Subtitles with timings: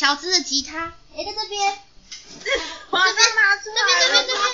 [0.00, 1.78] 的吉小支的吉他，哎，在这边，
[2.90, 4.50] 拿出来，这边这边这边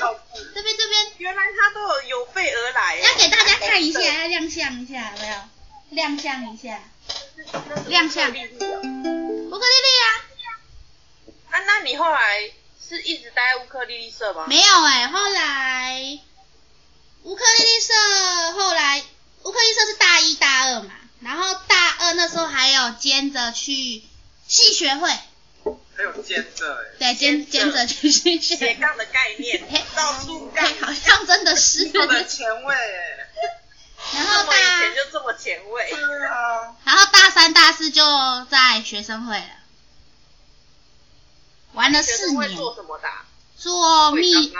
[0.54, 5.36] 这边这边，原来他都有有备而来，要给大家看一下，要亮相一下，有没有？
[5.90, 6.82] 亮相一下，
[7.86, 10.06] 亮相，乌克丽丽啊，
[11.50, 12.50] 啊，那你后来
[12.88, 14.46] 是一直待在乌克丽丽社吗？
[14.48, 16.18] 没有哎、欸，后来。
[17.22, 17.92] 乌克丽丽社
[18.52, 19.02] 后来，
[19.42, 24.02] 乌克丽丽社是大一大二嘛，然后大二那时候还有兼着去
[24.46, 25.10] 戏学会，
[25.96, 32.74] 还有兼着哎，对，兼兼着去系学会，斜杠的概念，到处杠，好像真的是，这么前卫。
[32.74, 33.28] 哎，
[34.14, 38.02] 然后大以前就这么前卫，对啊，然后大三大四就
[38.50, 39.46] 在学生会了，
[41.72, 43.08] 玩了四年，做什么的？
[43.56, 44.52] 做秘。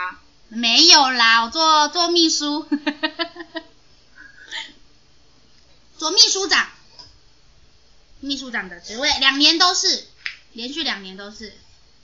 [0.49, 2.69] 没有啦，我做做秘书，
[5.99, 6.71] 做秘书长，
[8.21, 10.07] 秘书长的职位，两年都是，
[10.57, 11.55] 连续两年都是，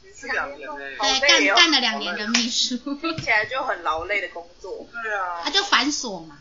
[0.02, 4.86] 连续两年嘞，对，干干了两年的秘书，听起来就很劳累的工作。
[4.92, 6.38] 对啊，他就繁琐嘛。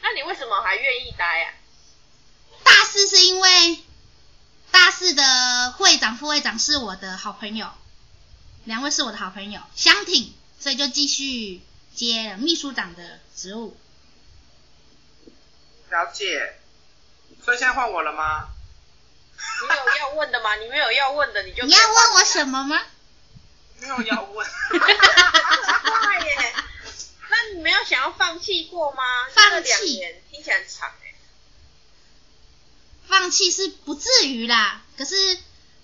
[0.00, 1.52] 那你为什么还愿意待啊？
[2.64, 3.78] 大四是因为
[4.70, 7.70] 大四的会长、副会长是我的好朋友。
[8.64, 11.60] 两位是我的好朋友，相挺，所以就继续
[11.94, 13.76] 接了秘书长的职务。
[15.90, 16.58] 了解，
[17.44, 18.48] 所以现在换我了吗？
[19.62, 20.56] 你有要问的吗？
[20.56, 22.80] 你没有要问的，你就你要问我什么吗？
[23.80, 24.46] 没有要问。
[27.30, 29.02] 那你没有想要放弃过吗？
[29.32, 30.00] 放弃？
[30.30, 31.14] 听起来很长哎。
[33.08, 35.38] 放弃是不至于啦，可是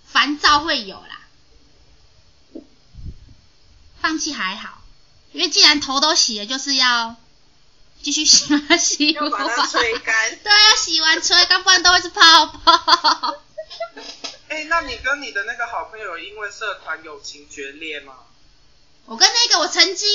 [0.07, 1.21] 烦躁会有啦。
[4.01, 4.83] 放弃还好，
[5.33, 7.17] 因为既然头都洗了，就是要
[8.03, 10.39] 继续洗嘛，洗要把它吹干。
[10.39, 13.43] 对，要洗完吹干，不然都会是泡泡。
[14.49, 18.15] 哎、欸，那你跟你的那个好朋友因为社团友情决裂吗？
[19.07, 20.09] 我跟那个我曾经，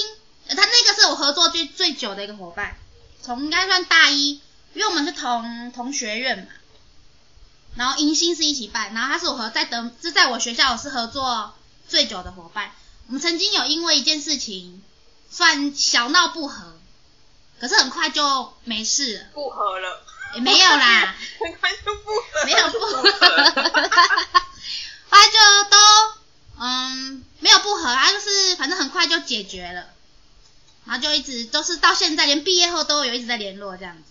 [0.50, 2.78] 他那个是我合作最最久的一个伙伴，
[3.22, 4.42] 从应该算大一，
[4.74, 6.48] 因为我们是同同学院嘛，
[7.76, 11.54] 然后迎新是一起办，然后他是我和在德是在我学校我是合作
[11.88, 12.72] 最久的伙伴。
[13.08, 14.82] 我们曾经有因为一件事情
[15.30, 16.78] 算小闹不和，
[17.60, 19.26] 可是很快就没事了。
[19.34, 20.06] 不和了？
[20.36, 23.02] 也 没有啦，很快就不合，没有不和，
[25.10, 25.78] 后来就都
[26.60, 29.88] 嗯没有不和，啊就是反正很快就解决了，
[30.86, 34.04] 然后就一直都是到现在连毕业后都有一直在联络这样子。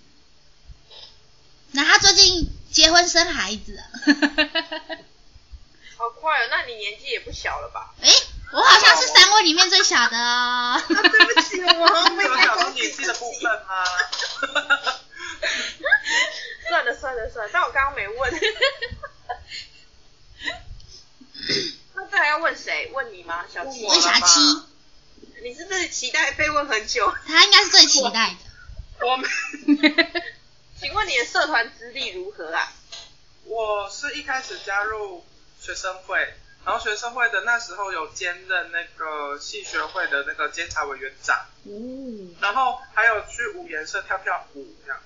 [1.72, 3.82] 那他最近结婚生孩子了，
[5.96, 7.94] 好快哦，那你年纪也不小了吧？
[8.02, 8.12] 诶
[8.52, 10.72] 我好像是三位里面最小的哦。
[10.82, 13.84] 啊、对不起，我没有讲到年纪的部分吗？
[16.70, 18.32] 算了算了算了，但我刚刚没问。
[21.94, 22.92] 那这还要问谁？
[22.94, 23.44] 问你吗？
[23.52, 23.84] 小七？
[23.84, 24.40] 问小七。
[25.42, 27.12] 你是不是期待被问很久？
[27.26, 28.36] 他应该是最期待的。
[29.00, 29.28] 我，我们。
[30.78, 32.72] 请问你的社团资历如何啊？
[33.46, 35.26] 我是一开始加入
[35.60, 36.34] 学生会。
[36.62, 45.00] 然后学生会的那时候有兼任那个系学会的那个监察委员长，嗯，然后还有去五颜社跳跳舞这样，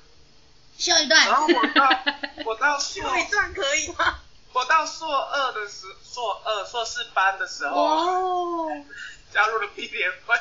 [0.78, 1.26] 秀一段。
[1.26, 1.88] 然后我到
[2.46, 4.20] 我到秀一段可以吗？
[4.52, 8.84] 我到硕二的时硕二硕士班的时候，哦，
[9.34, 10.36] 加入了毕联会。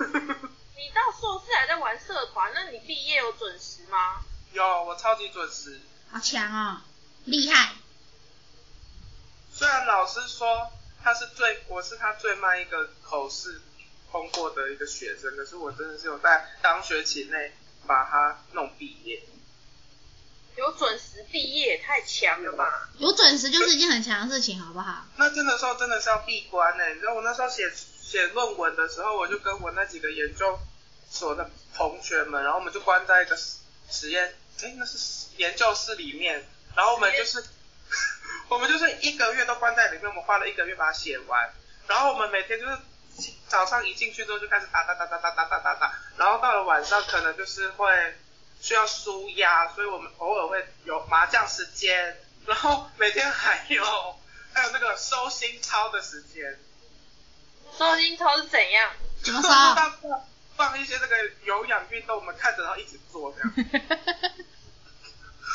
[0.76, 4.22] 你到硕士还在玩社团，那你毕业有准时吗？
[4.52, 5.80] 有，我超级准时。
[6.10, 6.80] 好强哦，
[7.26, 7.74] 厉害。
[9.52, 10.72] 虽然老师说
[11.04, 13.60] 他是最，我是他最慢一个口试
[14.10, 17.52] 通过的一个学生，可是我真的是有在当学期内
[17.90, 19.20] 把它弄毕业。
[20.56, 22.88] 有准时毕业太强了吧？
[22.98, 25.04] 有准时就是一件很强的事情，好不好？
[25.16, 26.88] 那真的时候真的是要闭关呢。
[26.94, 30.58] 你知道我那时候写写论文的时候，我就跟我那几个研究
[31.10, 36.46] 所的同学们，然后我们就关在一个实验，哎，那是研究室里面，
[36.76, 37.42] 然后我们就是。
[38.48, 41.52] 我们就是一个月都关在里面，我们花了一个月把它写完。
[41.88, 42.78] 然后我们每天就是
[43.48, 48.16] 早上一进去之后就开始打打打打打打打打打，然后到了晚上可能就是会
[48.60, 52.16] 需要舒压，所以我们偶尔会有麻将时间，
[52.46, 53.84] 然后每天还有
[54.52, 56.58] 还有那个收心操的时间。
[57.76, 58.92] 收心操是怎样？
[59.22, 59.48] 怎么收？
[59.48, 59.92] 放
[60.56, 63.52] 放一些这个有氧运动，我们看着然后一直做这样。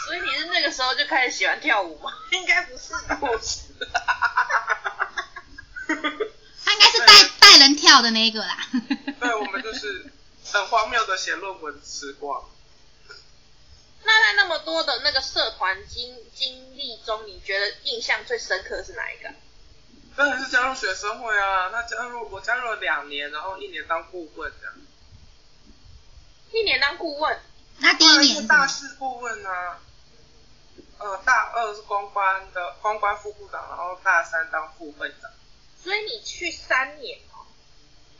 [0.06, 2.12] 所以你是那个时候就开始喜欢跳舞吗？
[2.31, 3.16] 应该不是吧？
[3.16, 3.63] 不是。
[6.80, 8.57] 他应该是带带人跳的那一个啦。
[9.19, 10.12] 对，我们就是
[10.51, 12.44] 很荒谬的写论文时光。
[14.04, 19.30] 那在那么多的那个社团经经历中，你觉得印象最深刻的是哪一个？
[20.16, 21.69] 当然是加入学生会啊！
[21.72, 24.75] 那加入我加入了两年，然后一年当顾问这样。
[26.51, 27.39] 一年当顾问？
[27.80, 29.80] 那第一年是大四顾问啊。
[30.98, 35.30] 呃，大二是公关的公关副部长，然后大三当副会长。
[35.86, 37.46] 所以你去三年哦。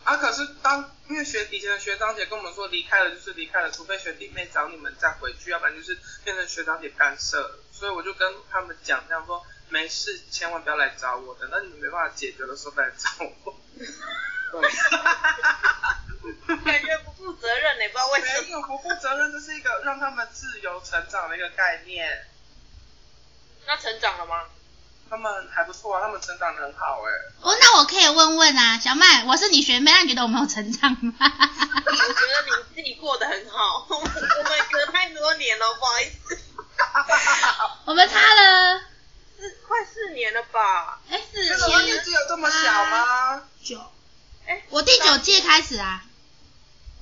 [0.04, 7.58] 啊，可是当因为学以前的学长姐跟我们说，离开了就是离开了，除非学弟妹找你们再回去，要不然就是变成学长姐干涉。
[7.72, 13.10] 所以我就跟他们讲这样说，没事，千万不要来找我，等到你们没办法解决的时候再来找
[13.44, 13.60] 我。
[14.52, 14.70] 对。
[16.64, 18.42] 感觉不负责任呢，不知道为什么。
[18.44, 22.28] 没有不负责任，这是一个让他们自由成长的一个概念。
[23.66, 24.50] 那成长了吗？
[25.10, 27.12] 他们还不错啊，他们成长的很好哎。
[27.42, 31.16] 哦，那我可以问问啊，小麦，我是你学妹，那你觉得我们有成长吗？
[31.20, 34.12] 我觉得你自己过得很好，我们
[34.72, 36.40] 隔太多年了，不好意思。
[37.86, 38.82] 我们差了
[39.38, 41.00] 四快四年了吧？
[41.10, 41.86] 哎，四年。
[41.86, 43.44] 年纪有这么小吗？
[43.64, 43.80] 九。
[44.48, 46.04] 哎，我第九届开始啊。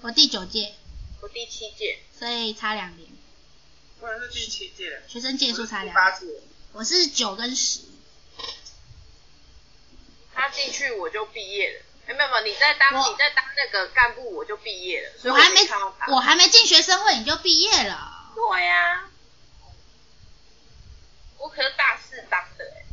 [0.02, 0.76] 我第九届。
[1.22, 2.00] 我第七届。
[2.20, 3.10] 所以差两年。
[4.02, 5.02] 我是第七届。
[5.08, 5.96] 学生届数差两。
[5.96, 6.28] 八届。
[6.74, 7.93] 我是九跟十。
[10.36, 15.60] 他进去我就毕业了，哎，没有没有，你在当你在当那个干部我就毕业了，所以我，我还没
[16.16, 18.32] 我还没进学生会你就毕业了。
[18.36, 19.10] 对呀、啊，
[21.38, 22.84] 我可是大四当的哎。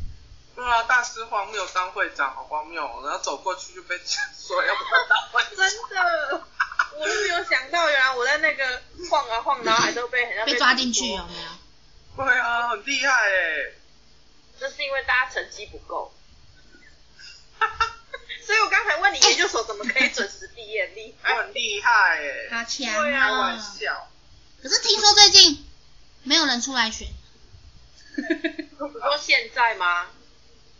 [0.55, 5.55] 对啊，大四荒谬当会长，好荒谬，然后走过去就被说要不要当会长。
[5.57, 6.45] 真的，
[6.97, 12.25] 我都没有想到，原来我在那个晃啊晃，然后还都被被，被抓进去有没有？
[12.25, 13.71] 对啊，很厉害哎。
[14.59, 16.13] 那是因为大家成绩不够。
[19.11, 20.87] 你研究所怎么可以准时毕业？
[20.95, 23.03] 厉害，我很厉害哎，好强啊！
[23.03, 24.07] 开玩笑。
[24.61, 25.65] 可是听说最近
[26.23, 27.07] 没有人出来选。
[28.17, 30.07] 你说现在吗？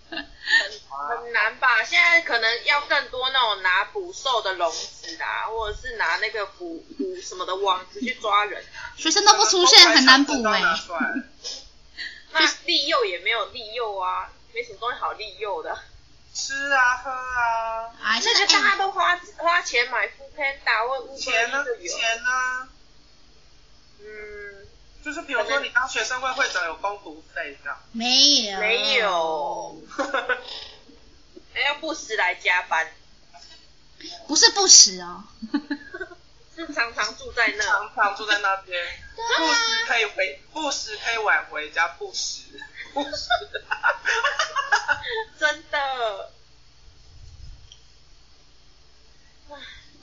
[0.09, 1.83] 很很难吧？
[1.83, 8.63] 现在可能要更多那种拿捕兽的笼子啊，或者是拿那个捕捕什么的网子去抓人。
[8.97, 10.61] 学生都不出现，很难捕哎。
[12.33, 15.77] 那利诱也没有利诱啊，没什么东西好利诱的。
[16.33, 21.65] 吃啊喝啊，现在大家都花花钱买或 Uber 钱呢？
[21.87, 22.69] 钱呢？
[23.99, 24.67] 嗯，
[25.03, 27.77] 就是比如说你当学生会会长有公读费这样？
[27.91, 29.81] 没有，没有。
[31.53, 32.87] 哎要不时来加班？
[34.27, 35.23] 不是不时哦，
[36.65, 38.81] 是常常住在那，常常住在那边。
[39.15, 42.43] 不时可以回，不时可以晚回家，不时，
[42.93, 43.27] 不时。
[45.39, 46.31] 真的。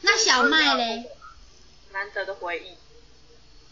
[0.02, 1.10] 那小麦嘞？
[1.90, 2.78] 难得的回忆。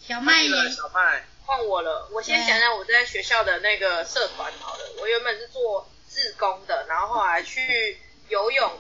[0.07, 0.71] 小麦嘞？
[0.71, 1.27] 小麦。
[1.45, 4.85] 换我了，我先讲讲我在学校的那个社团好了。
[4.99, 8.73] 我原本是做志工的，然后后来去游泳，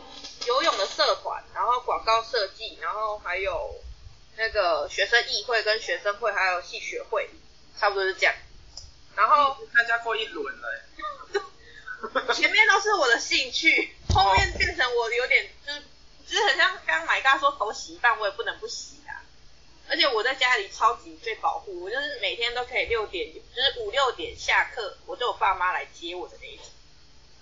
[0.47, 3.81] 游泳的社团，然后广告设计，然后还有
[4.37, 7.31] 那个学生议会跟学生会，还有系学会，
[7.79, 8.35] 差不多是这样。
[9.17, 10.83] 然后参加过一轮了。
[12.35, 15.81] 前面都是我的兴趣，后面变成我有点就是
[16.27, 19.25] 就是很像刚刚买嘎说头洗一半，我也不能不洗啊。
[19.89, 26.67] 而且我在家里超级被保护，我就是每天都可以六点，就是五六点下课，我都有爸妈来接我的那一种。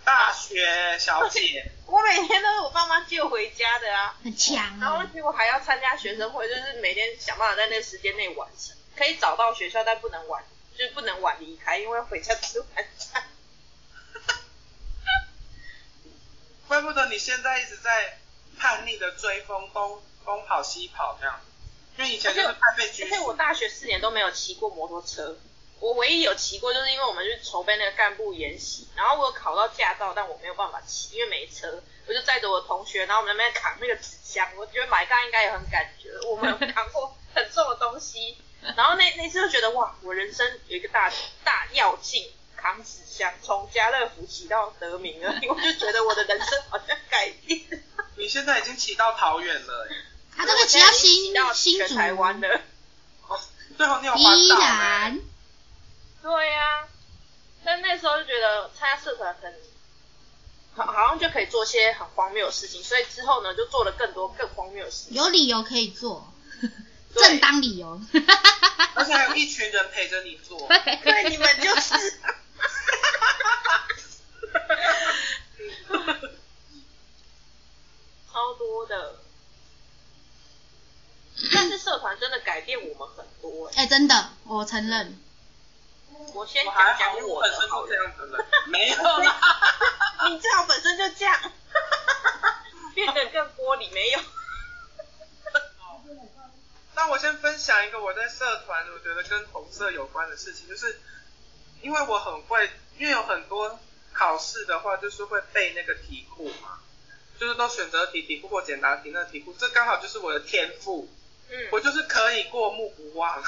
[0.05, 4.79] 大学小姐， 我每天都是我爸妈接我回家的啊，很强啊。
[4.81, 10.45] 然后结果还要参加学生会，就是每天想办法在那个时间内完成，可以找到学校，但不能晚，
[10.77, 12.69] 就是不能晚离开，因为回家吃晚
[12.99, 13.25] 餐。
[16.69, 18.19] 怪不得你现在一直在
[18.59, 21.41] 叛逆的追风，东东跑西跑这样，
[21.97, 23.15] 因为以前就是怕被拘束。
[23.15, 25.37] 而且我大学四年都没有骑过摩托车，
[25.85, 38.39] 我唯一有骑过，就是因为我们去筹备那个干部研习，然后我有考到驾照，但我没有办法骑，因为没车，我就载着我同学，然后我们在那边扛那个纸箱，我觉得买大应该也很感觉，我们有扛过很重的东西，
[38.77, 41.13] 然后那那次就觉得哇，我人生有一个大
[41.45, 42.33] 大要进。
[42.57, 47.61] 扛纸箱从家乐福骑到德明了， 我就觉得我的人生好像改变。
[48.17, 49.87] 你现在已经骑到桃园了，
[50.35, 52.63] 他这个骑到新新竹台湾了。
[53.29, 53.39] 哦，
[53.77, 54.39] 最后你有环岛。
[54.39, 55.21] 依然。
[56.25, 56.89] 对呀、啊，
[57.63, 59.55] 但那时候就觉得参加社团很，
[60.75, 65.15] 好好像就可以做些很荒谬的事情，所以之后呢就做了更多更荒谬的事情。
[65.15, 66.33] 有理由可以做，
[67.15, 68.01] 正当理由。
[68.97, 70.59] 而且还有一群人陪着你做。
[71.05, 71.95] 对，你们就是。
[78.33, 79.19] 超多的，
[81.53, 85.21] 但是社团真的改变我们很多哎、哎、真的，我承认。
[86.35, 86.75] 我先讲
[87.29, 87.89] 我本的好了。
[87.89, 89.41] 身就这样子的，没有啦。
[90.29, 91.53] 你这样本身就这样，
[92.95, 94.21] 变得更玻璃没有。
[96.97, 101.01] 那我先分享一个我在社团，我觉得跟红色有关的事情，就是
[101.83, 103.79] 因为我很会，因为有很多
[104.13, 106.79] 考试的话，就是会背那个题库嘛，
[107.39, 111.09] 就是都选择题、题库或简答题那个题库，这刚好就是我的天赋，
[111.73, 113.43] 我就是可以过目不忘，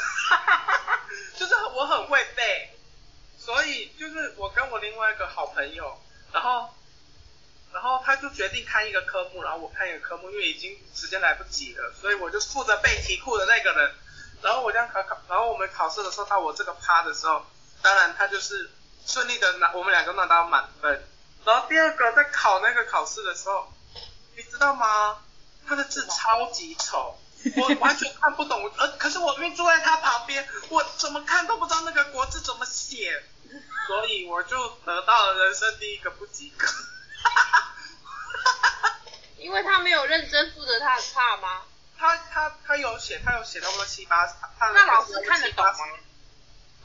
[1.36, 2.70] 就是我很会背，
[3.38, 6.00] 所以就是我跟我另外一个好朋友，
[6.32, 6.70] 然后。
[7.72, 13.94] 然后他就决定看一个科目，然后我看一个科目，因为已经时间来不及了，所以我就负责背题库的那个人。
[14.40, 17.44] 然后我这样考考，然后我们考试的时候到我这个趴的时候，
[17.82, 18.70] 当然他就是
[19.04, 21.04] 顺利的拿，我们两个拿到满分。
[21.44, 23.70] 然后第二个在考那个考试的时候，
[24.36, 25.18] 你知道吗？
[25.68, 27.18] 他的字超级丑，
[27.56, 28.70] 我完全看不懂。
[28.78, 33.22] 呃，可是我明明坐在他旁边，我怎么看都不知道那个国字怎么写，
[33.86, 36.66] 所以我就得到了人生第一个不及格。
[39.38, 41.62] 因为他没有认真负责他的差吗？
[41.98, 44.26] 他他他有写，他有写差不多七八，
[44.58, 45.72] 他那老师看得懂吗？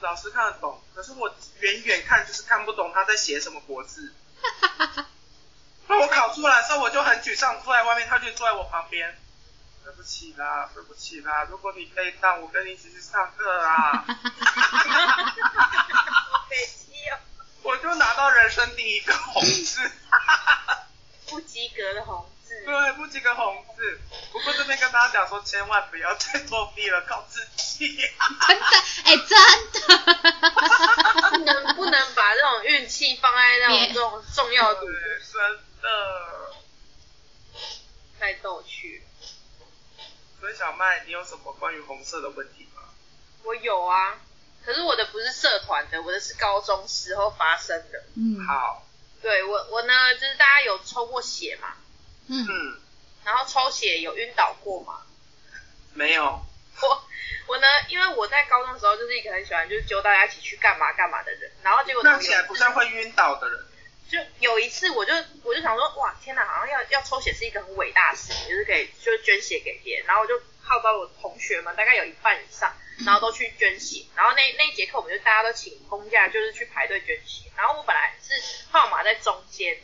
[0.02, 4.14] 老师看得懂，可是我远远看就是看不懂他在写什么国字。
[5.88, 9.18] 那我考出来的时候我就很沮丧，坐在外面，他就坐在我旁边。
[9.92, 14.06] 对不起啦，对不起啦，如果你背当，我跟你一起去上课啊。
[16.50, 17.20] 北七哦。
[17.62, 19.92] 我就拿到人生第一个红字。
[21.28, 22.64] 不及格的红字。
[22.66, 24.00] 对，不及格红字。
[24.32, 27.98] 不过这边跟大家讲说，千万不要再作弊了，靠自己。
[27.98, 28.66] 真的，
[29.04, 29.38] 哎，真
[29.74, 29.82] 的。
[31.32, 34.80] 不能不能把这种运气放在那种这种重要的。
[34.80, 34.94] 对，
[35.34, 36.56] 真的。
[38.18, 39.11] 太逗趣了。
[40.42, 42.82] 所以小麦，你有什么关于红色的问题吗？
[43.44, 44.20] 我有啊，
[44.66, 48.04] 可是我的不是社团的，我的是高中时候发生的。
[48.16, 48.44] 嗯。
[48.48, 48.88] 好。
[49.22, 51.74] 对我我呢，就是大家有抽过血嘛？
[52.28, 52.48] 嗯。
[52.50, 52.80] 嗯。
[53.24, 55.04] 然后抽血有晕倒过吗？
[55.94, 56.24] 没有。
[56.82, 57.04] 我
[57.46, 63.64] 我呢，因为我在高中的时候就是一个很喜欢就是揪大家一起去干嘛干嘛的人，然后结果看起来不像会晕倒的人。
[64.12, 72.76] 就有一次，我就我就想说，哇，天哪，好像要要抽血是一个很伟大的事情，就是给就是捐血给别人，然后我就号召我的同学们，大概有一半以上，
[73.06, 78.34] 然后都去捐血，然后那那一节课我们就大家都请公假，就是去排队捐血，然后我本来是
[78.70, 79.80] 号码在中间，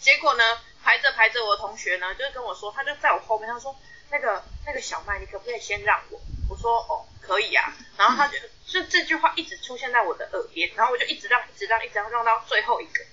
[0.00, 3.76] 结果呢排着排着，我的同学呢就是跟我说，他就在我后面，他说
[4.10, 6.18] 那个那个小麦，你可不可以先让我？
[6.48, 13.04] 我说哦，可以啊，然后他就就这句话一直出现在我的耳边，然后我就一直让一直让一直让让到最后一个。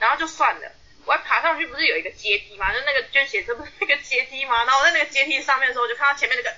[0.00, 0.72] 然后就算了，
[1.04, 2.72] 我还爬上去，不是有一个阶梯吗？
[2.72, 4.64] 就那个捐血车不是那个阶梯吗？
[4.64, 6.56] 然后我在那个阶梯上面的时候，我就看到前面那个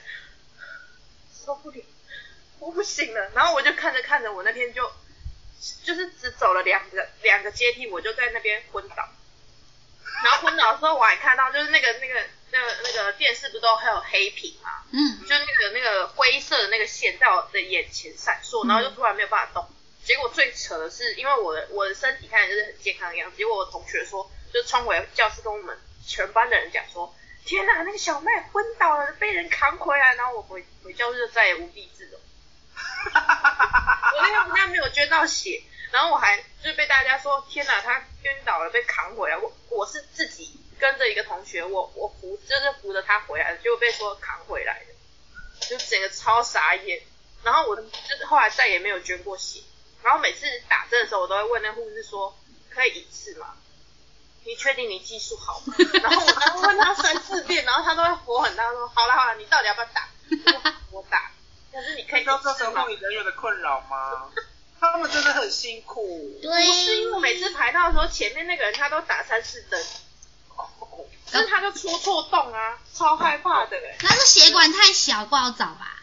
[1.45, 1.85] 受不了，
[2.61, 3.31] 我不行了。
[3.35, 4.91] 然后我就看着看着，我那天就
[5.85, 9.09] 就是只走了两个两个阶梯，我就在那边昏倒。
[10.25, 14.85] 然后昏倒的时候，我还看到就是那个那个那个那个电视不都还有黑屏吗？
[14.93, 19.69] 嗯，就那个那个灰色的那个线在我的眼前闪烁，然后就突然没有办法动。
[20.05, 32.21] 结果最扯的是，因为我的我的身体看起来就是很健康的样子，结果我同学说，就冲回教室跟我们全班的人讲说，天哪，那个小麦昏倒了，被人扛回来，然后我回回教室就再也无地自容。
[33.05, 39.37] 我那天不但没有捐到血，然后我还就是被大家说，天哪，他晕倒了，被扛回来。
[39.37, 47.03] 我我是自己跟着一个同学，我我扶就是扶着他回来的，结果被说扛回来的，就整个超傻眼。
[47.45, 47.87] 然后我就
[48.27, 49.61] 后来再也没有捐过血。
[50.03, 52.37] 然后每次打针的时候，我都会问那护士说
[52.71, 53.55] ：“可以一次吗？
[54.45, 60.09] 你确定你技术好吗？” 然后我还会问他三四遍，然后他都会火很大说：“好了好了，你到底要不要打？”
[60.91, 61.31] 我打，
[61.73, 62.21] 可是你可以。
[62.21, 64.29] 知道造成护理人员的困扰吗？
[64.81, 66.39] 他们真的很辛苦。
[66.43, 66.51] 对。
[66.67, 69.81] 不是因为每次排到的时候，前面那个人他都打三四针，
[71.31, 73.97] 可是他就戳错洞啊，超害怕的哎。
[74.03, 76.02] 那是血管太小，不好找吧？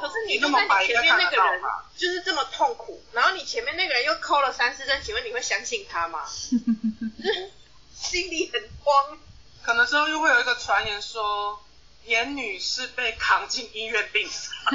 [0.00, 1.62] 可是你就在你前面那个人
[1.96, 6.24] 就是这么痛苦，然后你前面那个人又抠了三四针，请问你会相信他吗？
[7.94, 9.18] 心里很慌。
[9.62, 11.64] 可能之后又会有一个传言说，
[12.04, 14.50] 严女士被扛进医院病死。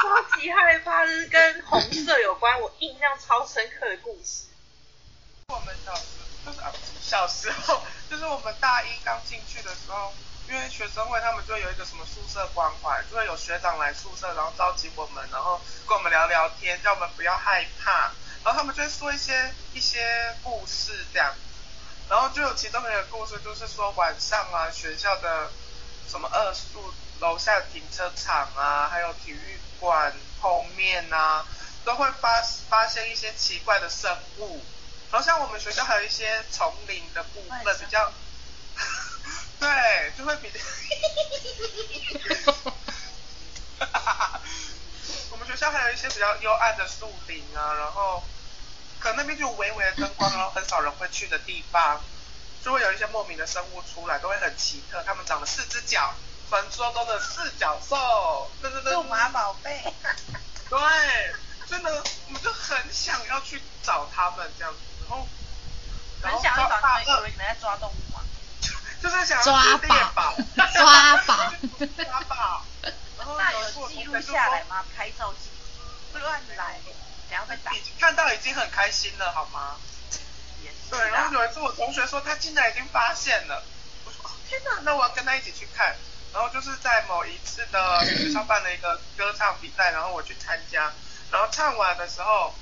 [0.00, 4.46] 超级害怕，就是跟红色有关，我印象超深刻的故事。
[5.48, 6.02] 我们小时
[6.46, 6.58] 就是
[7.02, 10.12] 小时候，就是我们大一刚进去的时候。
[10.48, 18.12] 因为学生会他们就有一个什么宿舍关怀，就会有学长来宿舍，然后召集我们，然后跟我们聊聊天，叫我们不要害怕，
[18.42, 21.34] 然后他们就会说一些一些故事这样，
[22.08, 25.50] 然后就有其中一个故事就是说晚上啊学校的
[26.08, 31.44] 什么二宿楼下的停车场啊，还有体育馆后面啊，
[31.84, 32.40] 都会发
[32.70, 34.64] 发现一些奇怪的生物。
[35.10, 38.12] 然后像我们学校还有一些丛林的部分比较，
[39.60, 40.60] 对，就会比较，
[45.30, 48.22] 我们学校还有一些比较幽暗的树林啊，然后
[49.00, 52.00] 可能那边就有微微的灯光，然后很少人会去的地方，
[52.64, 56.14] 就会有一些莫名的生物出来，都会很奇特，它们长了四只脚，
[56.48, 59.82] 传说中的四脚兽，对对对，数码宝贝，
[60.70, 60.78] 对，
[61.68, 64.78] 真的，我们就很想要去找他们这样子。
[65.00, 65.26] 然后，
[66.22, 68.17] 很想要找他们，以为你们在抓动物吗？
[69.02, 70.34] 就是想要抓宝，
[70.72, 71.52] 抓宝，
[71.96, 72.64] 抓宝。
[73.36, 74.84] 那有记录下来吗？
[74.96, 75.50] 拍照记
[76.12, 76.80] 录，乱来，
[77.30, 77.72] 然后被打。
[78.00, 79.76] 看到已经很开心了，好吗？
[80.90, 83.62] 对，然后有一次我同学说他竟然已经发现了，
[84.04, 85.94] 我说哦天哪，那我要跟他一起去看。
[86.32, 90.92] 然后就是在某一次的 学校办了一个歌唱比赛，然后我去参加，
[91.30, 92.54] 然后唱完的时候。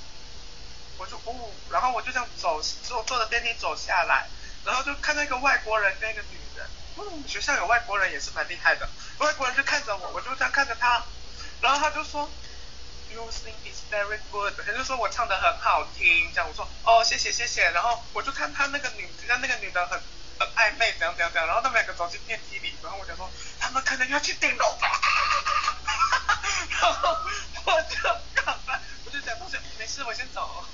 [0.98, 4.26] 我就呜，然后我就这样走，坐坐着电梯走下来，
[4.66, 6.66] 然后就看到一个外国人跟一个女人，
[6.98, 11.02] 嗯，学校有外国人也是蛮厉害的，外国人就看着我，我就这样看着他，
[11.60, 12.28] 然后他就说
[13.10, 16.48] ，You sing is very good，他就说我唱的很好听，这样。
[16.48, 20.00] 我说，哦，谢谢谢谢，然后我就看他那个女，跟那个女的很
[20.38, 23.30] 很暧昧，这样这样这样，然后他们两个走进电梯里，然后我就说，
[23.60, 25.00] 他们可能要去顶楼吧，
[26.68, 27.16] 然后
[27.64, 28.02] 我就
[28.34, 30.64] 赶快，我就讲同学没事，我先走。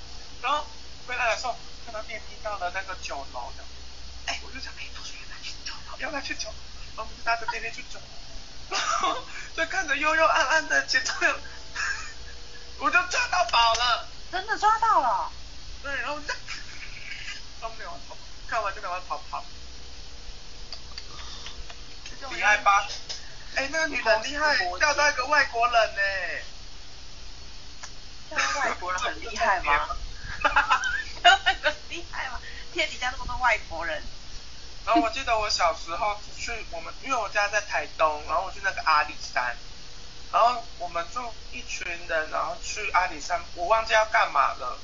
[0.41, 0.65] 然后
[1.07, 3.63] 回来的时候，看到电梯到了那个九楼的，
[4.25, 6.55] 哎，我就想，哎，同学要他去九楼，要他去九楼，
[6.95, 7.99] 然后我们就拿着电梯去找，
[8.69, 9.23] 然后
[9.55, 11.13] 就看着幽幽暗暗的街道，
[12.79, 15.31] 我就抓到宝了，真的抓到了，
[15.81, 16.33] 对，然后就，
[17.61, 19.43] 都没有跑，看完就赶快跑跑，
[22.31, 22.87] 厉害吧？
[23.55, 26.01] 哎，那个女的厉害，钓到一个外国人呢，
[28.29, 29.87] 钓到外国人很厉害吗？
[30.41, 30.81] 哈哈哈，
[31.23, 32.39] 那个厉害吗？
[32.73, 34.03] 天底下那么多外国人。
[34.85, 39.55] 然后我记得我小时候去我们，因为我家在台东，然后我去那个阿里山，
[40.31, 44.77] 然后我们就一群人，然后去阿里山，我忘记要干嘛了。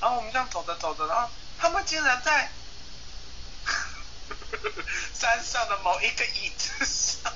[0.00, 1.28] 然后我们这样走着走着，然后
[1.60, 2.50] 他们竟然在
[5.12, 7.30] 山上的某一个椅子上，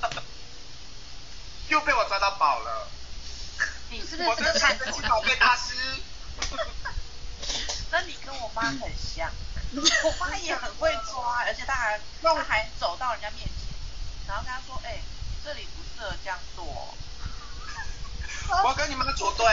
[1.69, 2.89] 又被我抓到宝了。
[3.91, 5.75] 你是不是我是神奇宝贝大师？
[7.93, 9.31] 那你跟我妈很像，
[9.75, 13.55] 我妈也很会抓，而且她还她还走到人家面前，
[14.29, 15.03] 然后跟她说，哎、欸，
[15.45, 16.65] 这里不适合这样做。
[18.65, 19.47] 我跟你们组队。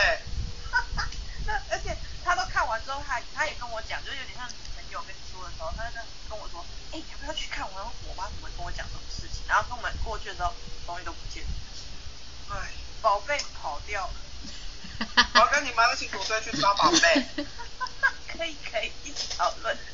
[1.45, 5.97] 那而且她都看完之后，她她也跟我讲，就是有点像朋友跟你说的时候，她就
[6.30, 7.65] 跟我说，哎、欸，要不要去看？
[7.65, 9.43] 我说我妈怎么跟我讲这种事情？
[9.47, 10.54] 然后跟我们过去的时候，
[10.86, 11.49] 东西都不见了。
[12.56, 12.71] 哎，
[13.02, 14.13] 宝贝跑掉了。
[15.35, 17.25] 我要跟你妈一起组队去抓宝贝。
[18.35, 19.77] 可以可以一起讨论。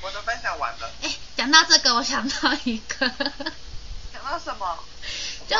[0.00, 0.90] 我都分享完了。
[1.02, 3.08] 哎，讲到这个，我想到一个。
[3.08, 4.78] 讲到什么？
[5.48, 5.56] 就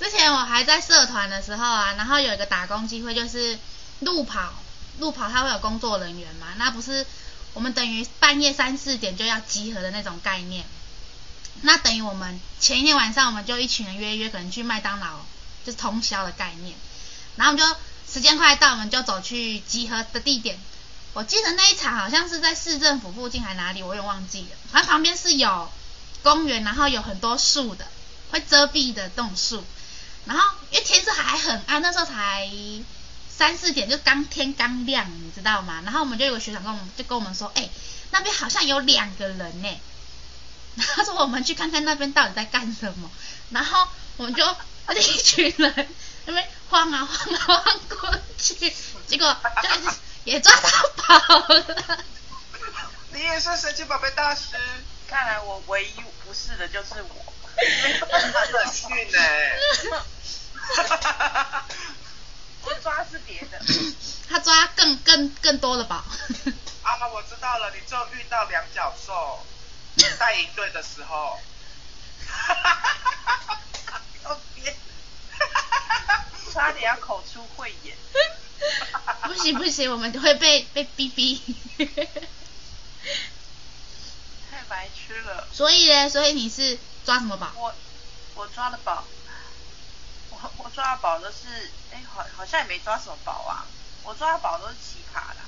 [0.00, 3.58] 之前我还在社团的时候啊，然后有一个打工机会，就是
[4.00, 4.52] 路跑，
[4.98, 7.06] 路跑它会有工作人员嘛，那不是
[7.54, 10.64] 我们等于半夜三四点就要集合的那种概念。
[11.62, 15.20] 那等于我们前一天晚上，我们就一群人约约，可能去麦当劳。
[15.64, 16.76] 就是通宵的概念，
[17.34, 17.76] 然后我们就
[18.08, 20.60] 时间快到，我们就走去集合的地点。
[21.12, 24.56] 我记得那一场好像是在市政府附近还哪里，我有点忘记了。
[24.70, 25.68] 反正旁边是有
[26.22, 27.84] 公园，然后有很多树的，
[28.30, 29.64] 会遮蔽的这种树。
[30.24, 32.48] 然后因为天色还很暗，那时候才
[33.28, 35.82] 三四点，就刚天刚亮，你知道吗？
[35.84, 37.68] 然后我们就有个学长跟我们就跟我们说，哎，
[38.12, 39.68] 那边好像有两个人呢。
[40.76, 43.10] 他说我们去看看那边到底在干什么。
[43.50, 44.44] 然后我们就。
[44.88, 45.88] 一群人
[46.26, 48.08] 那边晃啊晃啊晃过
[48.38, 48.72] 去，
[49.08, 49.68] 结果就
[50.22, 52.04] 也抓到宝了。
[53.10, 54.56] 你也是神奇宝贝大师，
[55.08, 57.34] 看来我唯一不是的就是我。
[57.56, 59.18] 很逊呢。
[62.62, 63.60] 我抓是别的。
[64.28, 65.96] 他抓更更更多的宝。
[65.96, 69.44] 啊，我知道了，你就遇到两角兽
[70.18, 71.38] 带营队的时候。
[76.52, 77.94] 差点要口出秽言，
[79.24, 81.38] 不行不行，我们会被被逼逼。
[84.50, 85.46] 太白痴了。
[85.52, 87.52] 所以呢，所以你是抓什么宝？
[87.56, 87.74] 我
[88.36, 89.04] 我抓的宝，
[90.30, 93.66] 我我抓的宝都是，哎，好好像也没抓什么宝啊。
[94.02, 95.42] 我抓的宝都是奇葩的，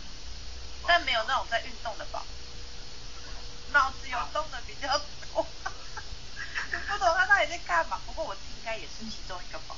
[0.87, 2.23] 但没有那种在运动的宝。
[3.72, 5.42] 脑子有动的比较多，
[6.88, 8.00] 不懂他到底在干嘛。
[8.07, 9.76] 不过我应该也是其中一个宝。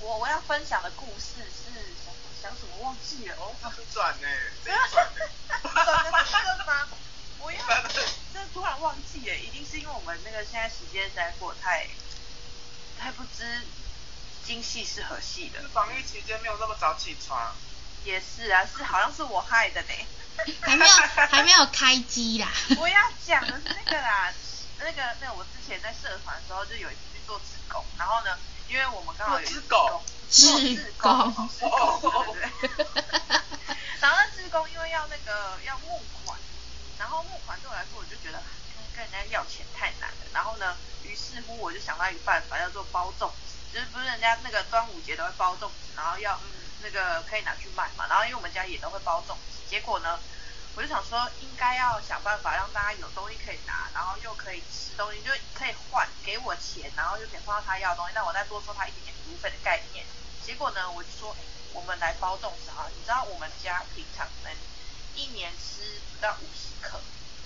[0.00, 1.72] 我我要分享的故事是
[2.04, 2.12] 想
[2.42, 3.54] 想什么忘记了哦。
[3.92, 4.28] 转呢？
[4.64, 5.20] 这一转呢？
[5.84, 6.88] 转的是这吗？
[7.40, 7.58] 我要
[8.32, 11.86] 这突然忘记了，一定是因为我们那个现在时间实在过太
[12.98, 13.62] 太不知
[14.46, 15.60] 今夕是何夕的。
[15.72, 17.54] 防疫期间没有那么早起床。
[18.04, 19.88] 也是啊，是好像是我害的呢。
[20.60, 20.92] 还没有
[21.30, 22.50] 还没有开机啦。
[22.78, 24.32] 我要讲的是那个啦，
[24.78, 28.36] 那个那个我之前在社团的时候就有一次去做志工，然后呢，
[28.68, 32.36] 因为我们刚好有志工，志工，志工。
[34.00, 36.38] 然后那志工因为要那个要募款，
[36.98, 38.42] 然后募款对我来说我就觉得
[38.94, 46.38] 跟人家要钱太难了，然后呢，于是乎我就想到一个办法，叫做包粽子，就是不是人家那个端午节都会包粽子，然后要。
[46.84, 50.20] 那个可以拿去卖嘛，然后因为我们家也都会包粽子，结果呢，
[50.76, 60.04] 我就想说应该要想办法让大家有东西可以拿，然后又可以吃东西，就可以换给我钱，然后就可以换到他要的东西，那我再多收他一点点服务费的概念。
[60.44, 61.42] 结果呢，我就说，哎，
[61.72, 64.52] 我们来包粽子啊，你知道我们家平常能
[65.14, 65.80] 一年吃
[66.12, 67.00] 不到五十颗，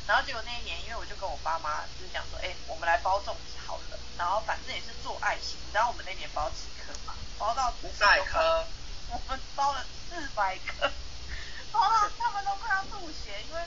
[0.09, 7.15] 然后结果那一年，因为我就跟我爸妈就是讲说，哎，我们来包粽子好了，然后反正也是做爱心，你知道我们那年包几颗吗？
[7.39, 8.67] 包到五百颗。
[9.11, 10.93] 我们包了四百个，
[11.73, 13.61] 包到他们都快要吐血，因为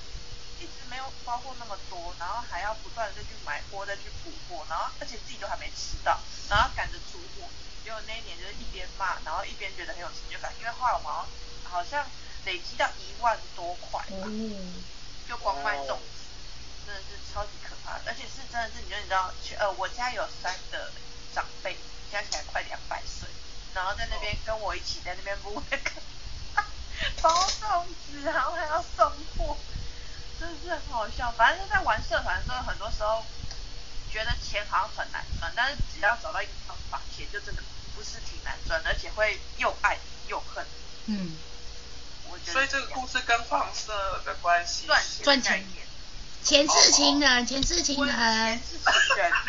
[0.60, 7.50] 一直没有包过那么多，然后还要不断的再去买货，再去补货，然后而且自己都还没吃到，然后赶着出货，
[7.84, 11.12] 结果那一年就是一边骂，然后一边觉得很有成就感，因为后来我们
[11.64, 12.06] 好像
[12.46, 14.84] 累积到一万多块，嗯，
[15.28, 16.30] 就光卖粽子，
[16.86, 20.92] 真的是超级可怕，而且是真的是，你就你知道，呃，我家有三个
[21.34, 21.76] 长辈，
[22.12, 22.51] 加起来。
[23.92, 25.64] 后在那边跟我一起在那边不会
[27.22, 29.58] 包粽子，然后还要送货，
[30.40, 31.32] 真的是很好笑。
[31.38, 33.26] 反正就在玩社团的时候，很多时候
[34.12, 37.62] 觉得钱好像很难赚，但是只要找到一个方法，钱就真的
[37.96, 40.66] 不是挺难赚，而且会又爱又恨。
[41.08, 41.38] 嗯，
[42.30, 42.54] 我觉得。
[42.54, 44.88] 所以这个故事跟黄色的关系，
[45.24, 45.66] 赚钱，
[46.44, 49.34] 钱是情人，钱是情人，钱是情人。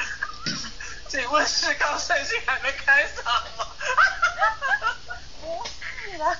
[1.09, 3.23] 请问是刚睡醒还没开嗓
[3.59, 3.67] 吗？
[5.41, 6.37] 不是啦，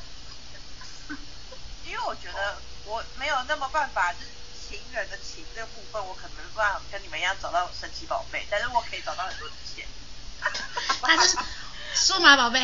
[1.85, 4.31] 因为我觉得我没有那么办法，就是
[4.69, 9.87] 情人的情这个部分，我可能没办法跟你们一样找到神奇宝贝，但是我可以找到很多钱。
[11.01, 11.37] 他是
[11.95, 12.61] 数码宝贝。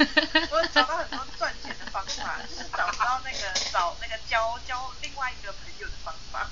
[0.50, 6.48] 我找到很多赚钱的方法，就是找不到那个找那个交交另外一个朋友的方法。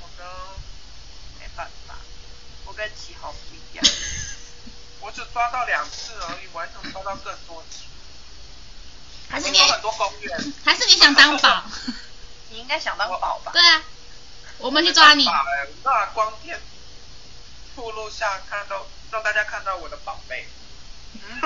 [0.00, 0.24] 我都
[1.38, 1.94] 没办法，
[2.64, 3.84] 我跟齐豪不一样。
[5.00, 7.78] 我只抓到两次而已，我还想抓到更多次。
[9.30, 10.52] 还是你很多公园？
[10.64, 11.64] 还是你想当宝？
[12.50, 13.52] 你应该想当宝吧？
[13.52, 13.82] 对啊，
[14.58, 15.24] 我们去抓你。
[15.84, 16.60] 那光天
[17.76, 20.48] 曝露下看到，让大家看到我的宝贝。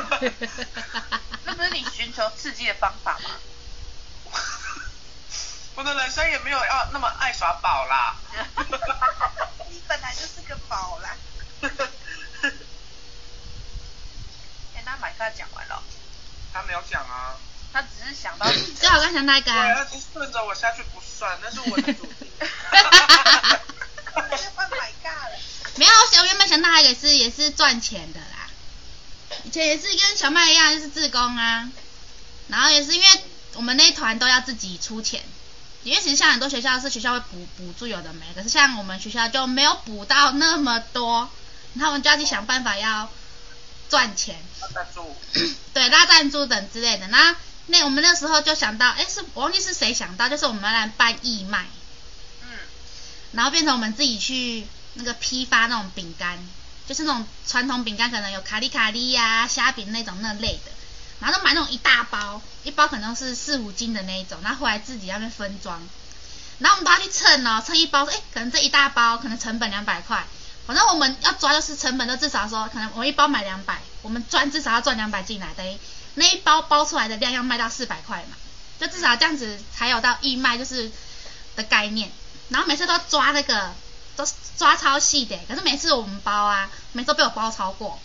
[1.45, 3.31] 那不是你寻求刺激的方法吗？
[5.77, 8.17] 我的人生也没有要那么爱耍宝啦。
[9.71, 11.17] 你本来就是个宝啦。
[14.85, 15.83] 那买他讲完了，
[16.53, 17.35] 他没有讲啊，
[17.73, 18.45] 他只是想到，
[18.79, 22.27] 最好刚想那个，对，他顺着我下去不算，那是我的主题。
[25.77, 28.49] 没有，我原本想到还有一个是也是赚钱的啦，
[29.45, 31.71] 以前也是跟小麦一样，就是自工啊，
[32.49, 33.07] 然后也是因为
[33.55, 35.23] 我们那一团都要自己出钱，
[35.85, 41.31] 因为其实像很多学校是学校会补补助有的没，可是像我们学校就没有补到那么多，
[41.75, 43.09] 然后我们就要去想办法要。
[43.89, 44.37] 赚钱，
[44.73, 45.17] 赞助，
[45.75, 47.07] 对，拉赞助等之类的。
[47.09, 51.67] 那那我们那时候就想到，哎，是我忘记是谁想到，就是我们来办义卖，
[52.43, 52.49] 嗯，
[53.33, 56.39] 然后变成我们自己去那个批发那种饼干，
[56.87, 60.73] 就是那种传统饼干，可能有卡里卡里呀、虾饼那种那类的，
[61.21, 65.81] 然后就买那种一大包，一包可能是四五斤的那一种，然后回来自己那边分装，
[66.59, 70.27] 然后我们都要去称哦，称一包，哎，可能这一大包可能成本两百块。
[70.67, 75.79] 反正我们要抓的是成本，都至少说，可能我一包买两百，我们赚至少要赚两百进来，等于
[76.15, 78.37] 那一包包出来的量要卖到四百块嘛，
[78.81, 80.91] 就至少这样子才有到义卖就是
[81.55, 82.11] 的概念。
[82.49, 83.75] 然后每次都抓那个，
[84.17, 88.01] 都抓超细的，可是每次我们包啊，每次都被我包超过，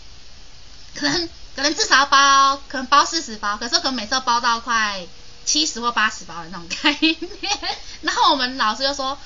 [0.94, 5.06] 可能 可能至少要包，可能包四十包，可是可能每次都包到快
[5.46, 7.16] 七十或八十包的那种概念。
[8.02, 9.18] 然后我们老师就说。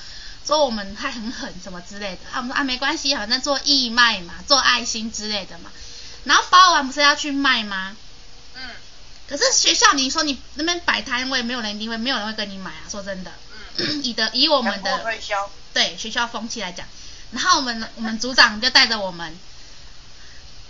[0.45, 5.71] 说我们还很狠什么之类的啊，我们说啊没关系，反正做义卖嘛，做爱心之类的嘛。
[6.23, 7.95] 然后包完不是要去卖吗？
[8.55, 8.61] 嗯。
[9.27, 12.85] 可是学校你说你那边摆摊位，没有人一定会，没有人会跟你买啊。
[12.89, 13.31] 说真的，
[13.77, 15.03] 嗯， 以的以我们的，
[15.73, 16.85] 对学校风气来讲，
[17.31, 19.35] 然后我们我们组长就带着我们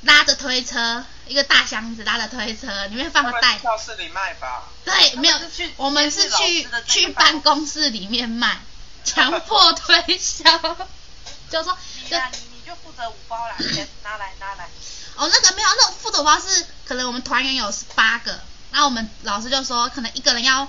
[0.03, 3.59] 拉着推车，一个大箱子拉着推车，里面放个袋。
[3.59, 4.69] 教室里卖吧。
[4.85, 5.38] 对，没有，
[5.75, 8.59] 我们是去去办公室里面卖，
[9.05, 10.43] 强迫推销，
[11.49, 11.77] 就说
[12.09, 14.67] 就你你就负责五包啦，钱拿来拿来。
[15.15, 18.39] 哦，那个没有，那种负责五包是可能我们团员有八个，
[18.71, 20.67] 然后我们老师就说，可能一个人要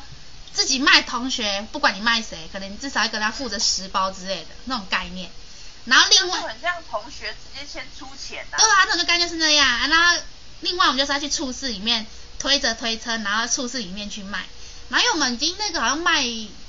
[0.53, 5.31] 自己卖，同学不管你卖谁，可能你至少一个人要负责十包之类的那种概念。
[5.87, 8.61] 然后另外很像同学直接先出钱的、啊。
[8.61, 9.89] 对啊，那个概念就是那样。
[9.89, 10.17] 然后
[10.61, 12.07] 另外我们就是要去处室里面
[12.39, 14.47] 推着推车，然后处室里面去卖。
[14.89, 16.25] 然后因为我们已经那个好像卖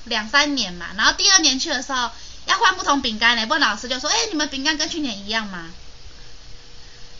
[0.05, 2.09] 两三年嘛，然后第二年去的时候
[2.45, 5.69] 要换不同饼干嘞，不然老师就说，哎，你们饼干跟去年一样吗？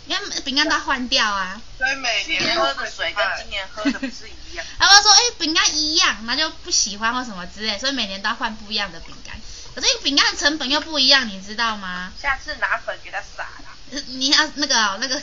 [0.08, 1.62] 因为饼干都要换掉啊。
[1.78, 4.66] 所以每年喝的水跟今年喝的不是一样。
[4.80, 9.36] 他们说，哎，饼干一样，那就不喜欢或什么之类，所以每年都要换不一样的饼干。
[9.76, 12.12] 可是饼干的成本又不一样，你知道吗？
[12.20, 14.02] 下次拿粉给他撒啦。
[14.08, 15.22] 你要那个、哦、那个。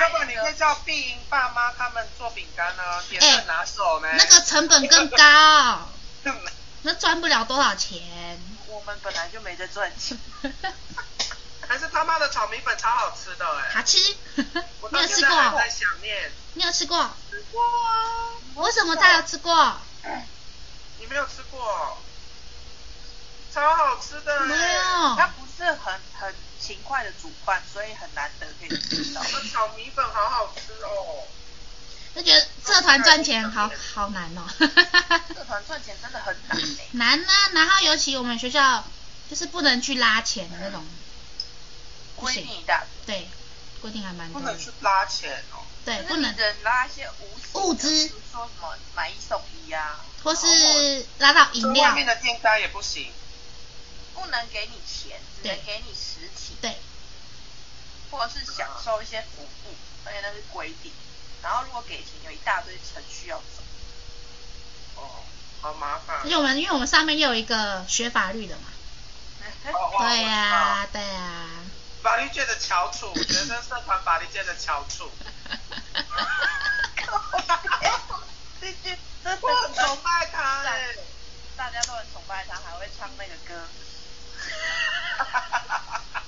[0.00, 4.08] 要不然你可以叫碧莹爸妈他们做饼干呢，也是拿手呢。
[4.16, 5.88] 那个成本更高，
[6.82, 8.00] 那赚不了多少钱。
[8.68, 10.18] 我们本来就没在赚钱。
[11.68, 13.74] 还是他妈的炒米粉超好吃的哎。
[13.74, 13.98] 好吃。
[14.80, 15.58] 我你有吃过？
[15.58, 16.30] 在想念。
[16.54, 17.10] 你有吃过？
[17.30, 18.30] 吃过啊。
[18.54, 19.76] 为什么他有吃过？
[21.00, 21.98] 你没有吃过。
[23.56, 29.22] 超好吃的，没有，他不是很很勤快的煮饭，所以很难得可以吃到。
[29.32, 31.24] 那炒米粉好好吃哦。
[32.14, 34.42] 就觉得社团赚钱好好难哦。
[35.34, 36.78] 社团赚钱真的很难呢。
[36.92, 38.84] 难啊，然后尤其我们学校
[39.30, 40.84] 就是不能去拉钱的那种。
[42.16, 43.20] 规定一大堆。
[43.20, 43.28] 对，
[43.80, 44.38] 规定还蛮多。
[44.38, 45.64] 不能去拉钱哦。
[45.86, 46.34] 对，不能。
[46.62, 51.88] 拉一些物物资，比如说什么买一送一呀，或是拉到饮料。
[51.88, 53.10] 外面的店家也不行。
[54.16, 56.56] 不能给你钱，只能给你实体。
[56.60, 56.74] 对。
[58.10, 59.74] 或者是享受一些服务，
[60.04, 60.90] 而且那是规定。
[61.42, 63.62] 然后如果给钱，有一大堆程序要走。
[64.96, 65.22] 哦，
[65.60, 66.20] 好麻烦。
[66.24, 68.62] 因为我们，因为我们上面又有一个学法律的嘛。
[69.98, 71.46] 对呀，对呀。
[72.02, 75.10] 法律界的翘楚，学生社团法律界的翘楚。
[78.60, 80.94] 这句真的很崇拜他哎，
[81.56, 83.68] 大家都很崇拜他，还会唱那个歌。
[85.18, 86.22] 哈哈哈哈哈哈！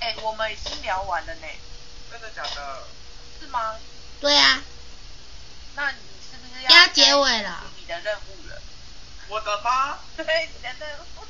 [0.00, 1.46] 哎，我们已经聊完了呢。
[2.12, 2.84] 真的假的？
[3.40, 3.74] 是吗？
[4.20, 4.62] 对啊。
[5.74, 7.64] 那你是不是要要结尾了？
[7.76, 8.62] 你的任务了。
[9.26, 9.98] 我的吗？
[10.16, 11.26] 对，你的任务。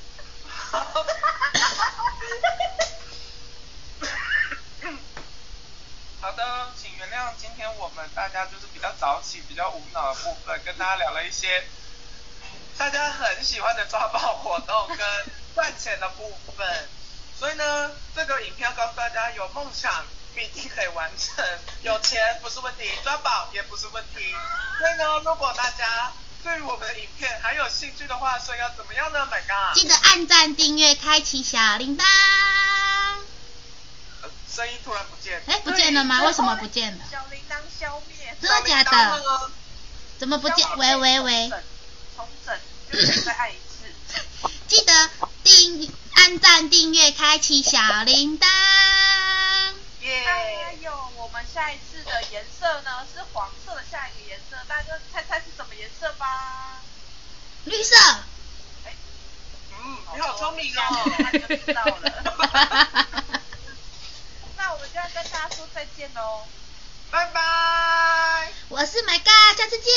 [0.47, 2.13] 哈哈哈哈哈哈！
[6.21, 11.65] 好的，请原谅今天我们大家就是比较早起、比较无脑的部分，跟大家聊了一些。
[12.77, 14.99] 大家很喜欢的抓包活动跟
[15.55, 16.89] 赚钱的部分，
[17.39, 20.03] 所以呢，这个影片要告诉大家，有梦想
[20.35, 21.45] 必定可以完成，
[21.83, 24.35] 有钱不是问题，抓宝也不是问题。
[24.79, 26.11] 所以呢，如果大家
[26.43, 32.05] 对我们的影片还有兴趣的话，所以要怎么样呢？My God，记得按赞、订阅、开启小铃铛。
[34.23, 35.43] 呃，声音突然不见。
[35.47, 36.23] 哎，不见了吗？
[36.23, 37.05] 为什么不见了？
[37.13, 38.35] 小铃铛消灭。
[38.41, 39.51] 真的假的？
[40.19, 40.67] 怎么不见？
[40.79, 41.53] 喂喂喂。
[42.17, 42.59] 重整，
[42.91, 43.93] 就是再按一次。
[44.67, 45.11] 记得
[45.45, 48.47] 订、按赞、订阅、开启小铃铛。
[50.01, 50.25] 耶！
[50.27, 53.07] 还有我们下一次的颜色呢？
[53.15, 56.81] 是黄色的下一个颜色，大家猜猜是什么颜色吧？
[57.65, 57.97] 绿色。
[58.85, 58.95] 哎，
[59.73, 60.81] 嗯，你好聪明哦。
[61.19, 62.01] 那就知道了。
[64.57, 66.47] 那我们就要跟大家说再见喽。
[67.11, 68.53] 拜拜！
[68.69, 69.93] 我是 My God，下次见。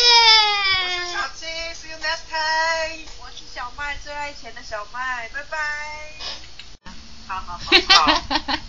[0.84, 3.19] 我是小七，See you next time。
[3.54, 5.58] 小麦，最爱钱的小麦，拜拜。
[7.28, 8.06] 好 好好。
[8.06, 8.60] 好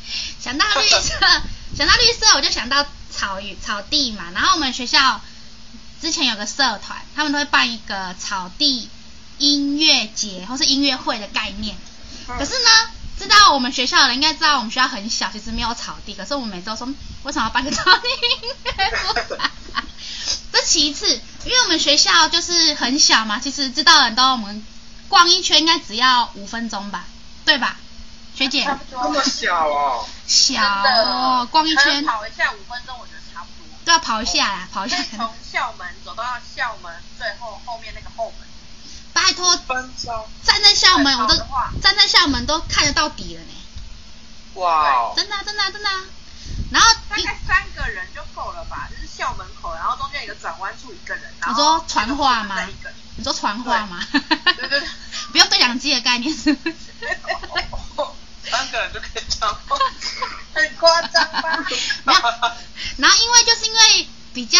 [0.40, 1.18] 想到绿色，
[1.76, 4.30] 想到绿色，我就想到草与草地嘛。
[4.32, 5.20] 然后我们学校
[6.00, 8.88] 之前有个社团，他们都会办一个草地
[9.38, 11.76] 音乐节或是音乐会的概念。
[12.26, 12.70] 可是呢，
[13.18, 16.14] 知道我们学校的人应该知道，我们学校很小，其实没有草地。
[16.14, 16.86] 可是我们每周说，
[17.24, 18.72] 为什么要办个草地音乐
[19.28, 19.38] 会？
[20.52, 21.08] 这其次，
[21.44, 24.64] 因为我们学校就是很小嘛，其实知道的人都我们
[25.08, 27.04] 逛一圈应该只要五分钟吧，
[27.44, 27.76] 对吧，
[28.34, 28.64] 学姐？
[28.64, 29.02] 差不多。
[29.02, 30.06] 这么小哦。
[30.26, 32.04] 小哦，逛一圈。
[32.04, 33.78] 跑一下五分钟，我觉得差不多。
[33.84, 34.96] 都要跑一下啦，跑一下。
[35.16, 36.24] 从校门走到
[36.56, 38.48] 校门最后后面那个后门。
[39.12, 41.34] 拜托，站在校门，我都
[41.82, 43.52] 站在校门都看得到底了呢。
[44.54, 45.12] 哇！
[45.16, 45.90] 真的真的真的。
[46.70, 48.88] 然后大概三个人就够了吧？
[49.20, 51.24] 就是校门口，然后中间有一个转弯处一个人。
[51.46, 52.56] 你说传话吗？
[53.16, 54.00] 你说传话吗？
[54.12, 54.88] 对对对，
[55.30, 56.74] 不用对讲机的概念是不是？
[58.50, 59.76] 三个人就可以讲话，
[60.54, 61.64] 很夸张吧？
[62.04, 62.20] 没有，
[62.96, 64.58] 然后因为就是因为比较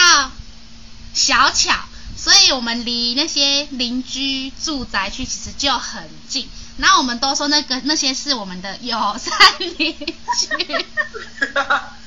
[1.14, 1.74] 小巧，
[2.16, 6.48] 所以我们离那些邻居住宅区其实就很近。
[6.76, 10.86] 然后我们都说那个那些是我们的友善邻居。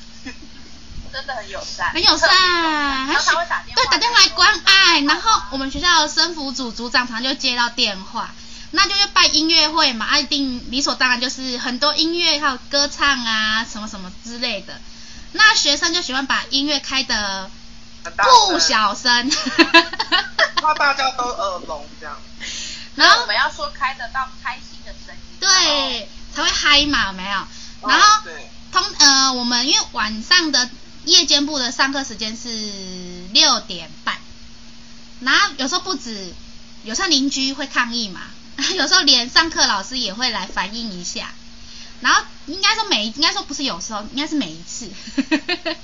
[1.14, 5.00] 真的很友善，很友善，他他会打电话，对，打电话来关爱。
[5.02, 8.32] 然后我们学校的生辅组组长常常就接到电话，
[8.72, 14.82] 那就是办音乐会嘛，啊，一定理所当然就是很多音乐还有歌唱啊，什么什么之类的。
[15.34, 17.50] 那学生就喜欢把音乐开的
[18.04, 19.30] 不小声，
[20.62, 22.18] 怕大家都耳聋这样。
[22.96, 27.48] 然后我们要说开得到开心的声音，对，才会嗨嘛，有没有？
[27.88, 28.24] 然后
[28.72, 30.70] 通呃，我们因为晚上的。
[31.06, 32.50] 夜间部的上课时间是
[33.34, 34.18] 六点半，
[35.20, 36.34] 然后有时候不止，
[36.84, 38.22] 有时候邻居会抗议嘛，
[38.76, 41.34] 有时候连上课老师也会来反映一下，
[42.00, 44.90] 然后应该说每应该说不是有时候，应该是每一次，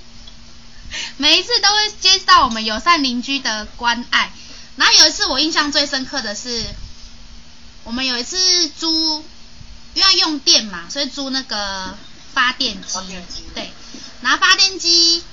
[1.17, 4.32] 每一次都会接到我们友善邻居的关爱，
[4.77, 6.65] 然后有一次我印象最深刻的是，
[7.84, 9.23] 我们有一次租，
[9.95, 11.97] 因为要用电嘛，所以租那个
[12.34, 13.69] 发电机，发电机对。
[14.21, 15.23] 拿发电机，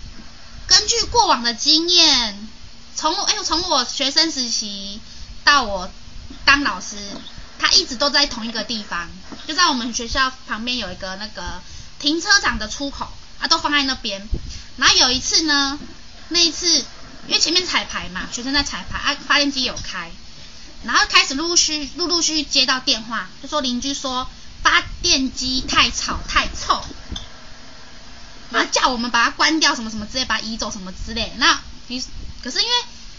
[0.67, 2.49] 根据过往的经验，
[2.95, 5.01] 从哎呦从我学生时期
[5.45, 5.91] 到我
[6.45, 6.97] 当老师，
[7.59, 9.09] 他一直都在同一个地方，
[9.47, 11.61] 就在我们学校旁边有一个那个
[11.99, 13.09] 停车场的出口，
[13.41, 14.27] 啊都放在那边。
[14.77, 15.79] 然后有一次呢，
[16.29, 16.85] 那一次
[17.27, 20.13] 因为前面彩排嘛，学生在彩排，啊发电机有开，
[20.85, 24.29] 然后开始陆陆续陆陆续续接到电话，就说邻居说
[24.63, 26.85] 发电机太吵太臭。
[28.57, 31.31] 然后叫我们把它关掉，什么什么之类，把它移走什么之类。
[31.37, 31.61] 那，
[32.43, 32.73] 可是因为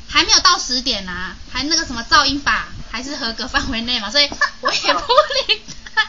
[0.08, 4.28] 还没有到十点啊，还那个什么噪音法还是合格范围内嘛，所以
[4.62, 5.00] 我也不
[5.48, 5.62] 理
[5.94, 6.04] 他。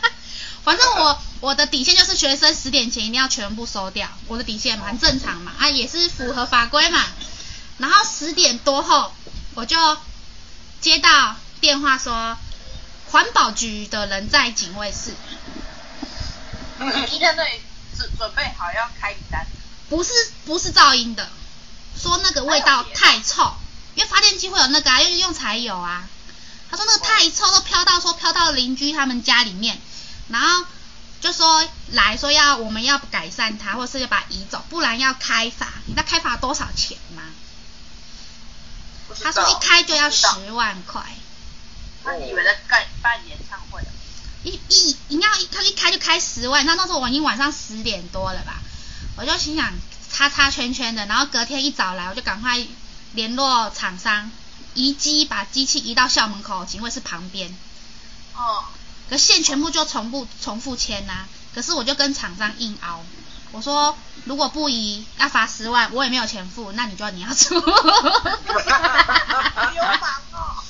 [0.64, 7.04] 反正我我的底线就是学生十点前一定要全部收掉，我的底线蛮正常嘛，啊也是符合法规嘛。
[7.76, 9.12] 然后十点多后
[9.54, 9.76] 我就
[10.80, 12.38] 接到电话说，
[13.10, 15.12] 环保局的人在警卫室。
[17.12, 17.60] 一天对。
[18.18, 19.46] 准备好要开单，
[19.88, 20.12] 不是
[20.44, 21.28] 不是噪音的，
[21.96, 23.54] 说那个味道太臭，
[23.94, 26.08] 因为发电机会有那个啊，因为用柴油啊。
[26.70, 29.80] 他说那个太臭，都飘到说飘到邻居他们家里面，
[30.28, 30.64] 然后
[31.20, 35.66] 就说来说要我们要改善它，或是要把它移走，不然要开罚。
[35.86, 37.22] 你知道开罚多少钱吗？
[39.24, 41.02] 他说一开就要十万块。
[42.04, 43.82] 那你以为在干办演唱会？
[44.48, 48.60] 一一你要一他一开就开十万，那那时候我已经晚上十点多了吧，
[49.16, 49.72] 我就心想
[50.10, 52.66] 叉叉圈圈的，然后隔天一早来我就赶快
[53.12, 54.30] 联络厂商
[54.74, 57.56] 移机，把机器移到校门口警卫室旁边。
[58.34, 58.64] 哦。
[59.08, 63.02] 可线全部就重复重复签呐、啊，可是我就跟厂商硬熬，
[63.52, 67.58] 我说如果不移要罚十万，我也没有钱付，那你就要你要出。
[67.58, 69.72] 哈哈哈哈哈。
[69.74, 70.62] 有房哦。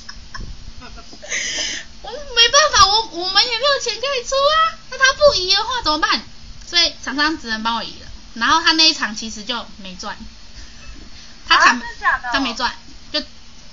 [2.11, 4.79] 我没办法，我我们也没有钱可以出啊。
[4.91, 6.23] 那他不移的话怎么办？
[6.69, 8.09] 所以厂商只能帮我移了。
[8.35, 10.17] 然后他那一场其实就没赚，
[11.49, 11.81] 他场
[12.33, 12.73] 他没赚，
[13.13, 13.27] 就因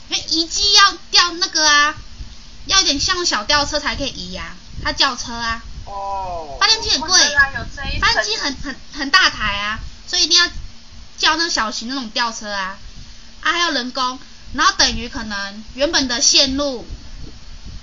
[0.10, 1.96] 为移机要吊那个啊，
[2.66, 5.62] 要有点像小吊车才可以移呀、啊，他轿车啊。
[5.86, 6.58] 哦。
[6.60, 7.20] 发电机很贵，
[8.02, 10.48] 发电机很很很大台啊，所以一定要
[11.18, 12.78] 叫那个小型那种吊车啊，
[13.42, 14.20] 啊还要人工，
[14.54, 16.88] 然后等于可能原本的线路。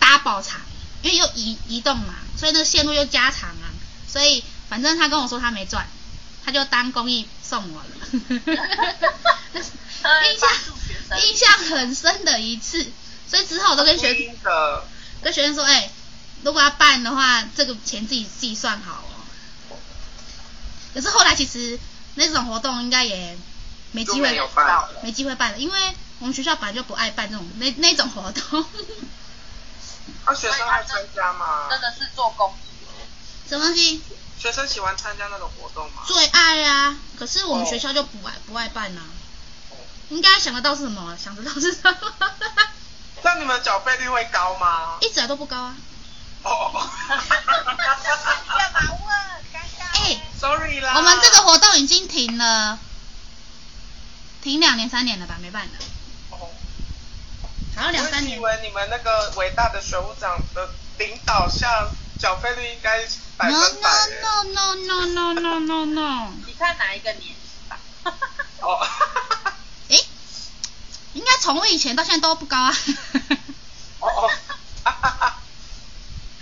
[0.03, 0.61] 大爆长，
[1.03, 3.71] 因为又移移动嘛，所以那个线路又加长啊，
[4.09, 5.87] 所以反正他跟我说他没赚，
[6.45, 7.87] 他就当公益送我了。
[9.55, 10.51] 印象
[11.25, 12.85] 印象很深的一次，
[13.31, 14.35] 所以之后我都跟学生
[15.23, 15.91] 跟学生说，哎、欸，
[16.43, 19.05] 如果要办的话，这个钱自己自己算好
[19.71, 19.79] 哦。
[20.93, 21.79] 可是后来其实
[22.17, 23.39] 那种活动应该也
[23.93, 24.67] 没机会办，
[25.05, 25.79] 没机会办了，因为
[26.19, 28.67] 我们学校本来就不爱办这种那那种活动。
[30.25, 31.69] 啊，学生爱参加吗？
[31.71, 33.49] 真的是做公益。
[33.49, 34.03] 什么东西？
[34.39, 36.03] 学生喜欢参加那种活动吗？
[36.07, 36.97] 最爱啊！
[37.19, 39.11] 可是我们学校就不爱、哦、不爱办呐、啊。
[40.09, 41.17] 应该想得到是什么？
[41.17, 41.97] 想得到是什么？
[43.23, 44.99] 那你们缴费率会高吗？
[45.01, 45.77] 一直都不高啊。
[46.43, 46.89] 哦。
[47.09, 49.09] 干嘛问？
[49.53, 49.85] 尴尬。
[49.95, 50.95] 哎、欸、，sorry 啦。
[50.97, 52.79] 我们这个活动已经停了，
[54.43, 55.37] 停两年三年了吧？
[55.41, 55.73] 没办了。
[57.75, 60.69] 我以为你们那个伟大的学务长的
[60.99, 63.03] 领导下，缴费率应该
[63.37, 63.91] 百分百。
[64.21, 66.33] No No No No No No No No No。
[66.47, 67.79] 你看哪一个年级吧。
[68.61, 68.87] 哦。
[69.91, 69.99] 哎，
[71.15, 72.77] 应该从以前到现在都不高啊。
[74.01, 74.31] 哦。
[74.85, 75.39] 哈哈哈。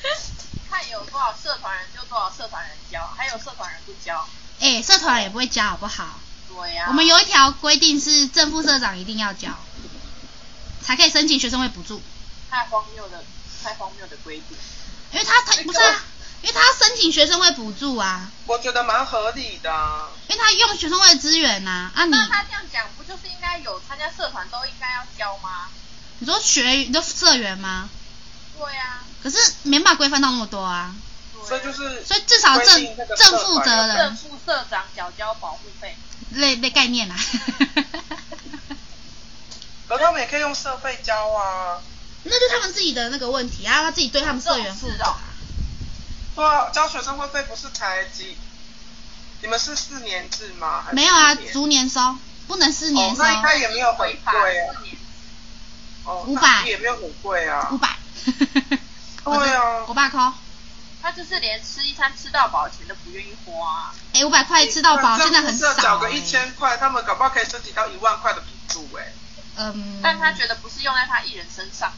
[0.68, 4.28] 看有多少社团人就多少社团人交，还有社团人不交。
[4.61, 6.18] 哎，社团也不会交好不好？
[6.49, 6.87] 对呀。
[6.89, 9.49] 我们有一条规定是正副社长一定要交。
[10.83, 12.03] 才可以申请学生会补助。
[12.51, 13.24] 太荒谬的，
[13.62, 14.59] 太荒谬的规定。
[15.12, 16.05] 因为他他不是啊，
[16.43, 18.31] 因为他要申请学生会补助啊。
[18.47, 20.09] 我觉得蛮合理的、啊。
[20.28, 22.11] 因为他用学生会的资源呐，啊，啊你。
[22.11, 25.68] 那他这样讲，不就是应该有参加社团都应该要交吗？
[26.18, 27.89] 你说学你说社员吗？
[28.59, 29.05] 对呀、啊。
[29.22, 30.95] 可是没办法规范到那么多啊。
[31.47, 32.05] 所以就是。
[32.05, 33.97] 所以至少正正负责人。
[33.97, 35.97] 正副社长缴交保护费。
[36.33, 37.16] 类类概念啊。
[39.99, 41.80] 可他们也可以用社费交啊。
[42.22, 45.16] 那就他们自己的那个问题啊，他自己对他们社员负责。
[46.36, 48.36] 对啊，交学生会费不是才几？
[49.43, 50.84] 你们是四年制吗？
[50.93, 52.16] 没有啊，逐年收，
[52.47, 53.22] 不能四年收。
[53.22, 54.76] 哦、那应该也没有很贵啊。
[56.05, 57.68] 哦，五百也没有很贵啊。
[57.72, 57.88] 五百。
[59.24, 59.84] 对啊。
[59.88, 60.32] 五百块。
[61.03, 63.93] 他就是连吃一餐吃到饱的钱都不愿意花。
[64.12, 65.74] 哎，五百块吃到饱现在很少。
[65.74, 69.12] 缴个一千块，他们搞不好可以申请到一万块的补助哎。
[69.57, 70.01] 嗯。
[70.03, 71.93] 但他觉得不是用在他一人身上。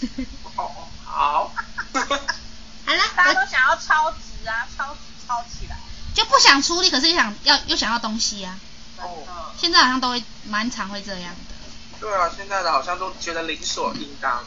[0.56, 1.52] 哦，好。
[1.52, 5.76] 好了， 大家都想要超值啊，超值超起来。
[6.14, 8.58] 就不想出力，可是又想要又想要东西啊。
[8.98, 9.52] 哦。
[9.58, 11.54] 现在好像都会蛮常会这样的。
[12.00, 14.44] 对啊，现在的好像都觉得理所应当。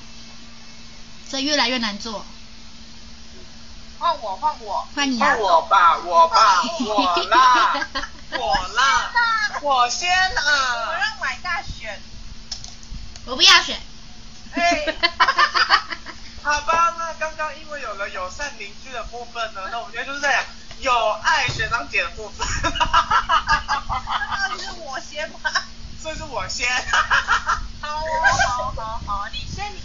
[1.28, 2.26] 所以越来越难做。
[4.00, 4.88] 换我，换我。
[4.95, 5.28] 换你啊。
[5.28, 7.88] 换我吧，我吧， 我啦，
[8.32, 9.12] 我啦，
[9.62, 10.88] 我先啊。
[10.88, 12.02] 我让买大选。
[13.26, 13.78] 我不要选。
[14.54, 14.86] 哎。
[16.41, 20.41] 好吧，那刚刚因为有了友善邻居的部分呢，那我们今天就是这样
[20.80, 22.47] 有爱学长姐的部分。
[22.64, 25.39] 那到底是我先吗？
[26.02, 26.66] 所以是我先。
[27.82, 28.06] 好哦，
[28.47, 29.79] 好好好，你先，你先。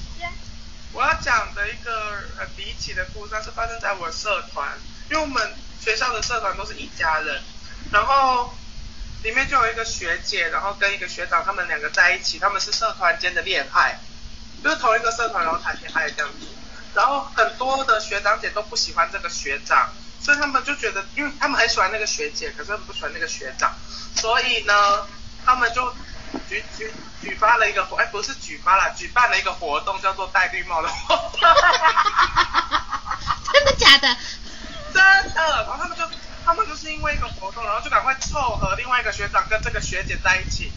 [0.95, 4.79] 我要讲的一个很离奇的故事，是发生在我社团，
[5.11, 7.43] 因为我们学校的社团都是一家人，
[7.93, 8.55] 然后
[9.25, 13.99] 里面就有一个学姐，然后跟一个学长，他们两个在一起，他们是社团间的恋爱。
[14.63, 16.47] 就是同一个社团，然后谈恋爱这样子，
[16.95, 19.93] 然后很多的学长姐都不喜欢这个学长，
[20.23, 23.75] 所以他们就觉得，因为他们很喜欢那个学姐，可是他们不喜欢那个学长，
[24.17, 25.07] 所以呢，
[25.45, 25.95] 他们就
[26.49, 31.41] 举举举发了一个活，哎，不是举发了，举办了一个活动，叫做戴绿帽的活动。
[33.53, 34.17] 真的假的？
[34.93, 35.03] 真
[35.35, 35.65] 的。
[35.67, 36.05] 然后他们就，
[36.45, 40.73] 他们就是因为一个活动，然后就赶快凑合另外一个学长跟这个学姐在一起。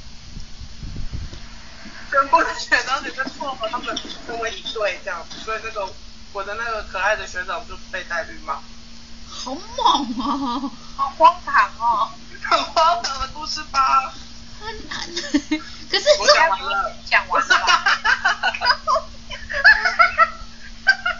[2.09, 3.93] 全部的学长姐在凑合他们
[4.25, 5.93] 成为一对这样子，所以那个
[6.31, 8.63] 我的那个可爱的学长就被戴绿帽。
[9.29, 10.71] 好猛哦！
[10.95, 12.09] 好荒唐哦！
[12.43, 14.13] 很荒唐的故事吧？
[14.59, 14.99] 很难。
[15.89, 17.55] 可是我讲完了，讲完了。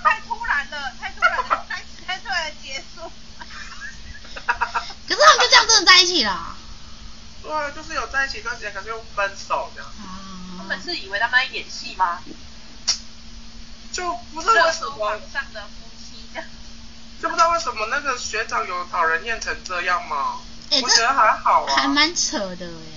[0.04, 3.12] 太突然了，太突然了，太太突然的结束。
[5.08, 6.56] 可是他们就这样真的在一起了？
[7.44, 9.90] 对啊，就是有在一起一段时间，可是又分手这样。
[10.58, 12.20] 他们是以为他们在演戏吗？
[13.94, 16.48] 就不知道为什么上的夫妻这样，
[17.22, 20.40] 就不知道为什么那个学长有讨人厌成这样吗？
[20.70, 22.97] 欸、我觉得还好啊，还蛮扯的哎，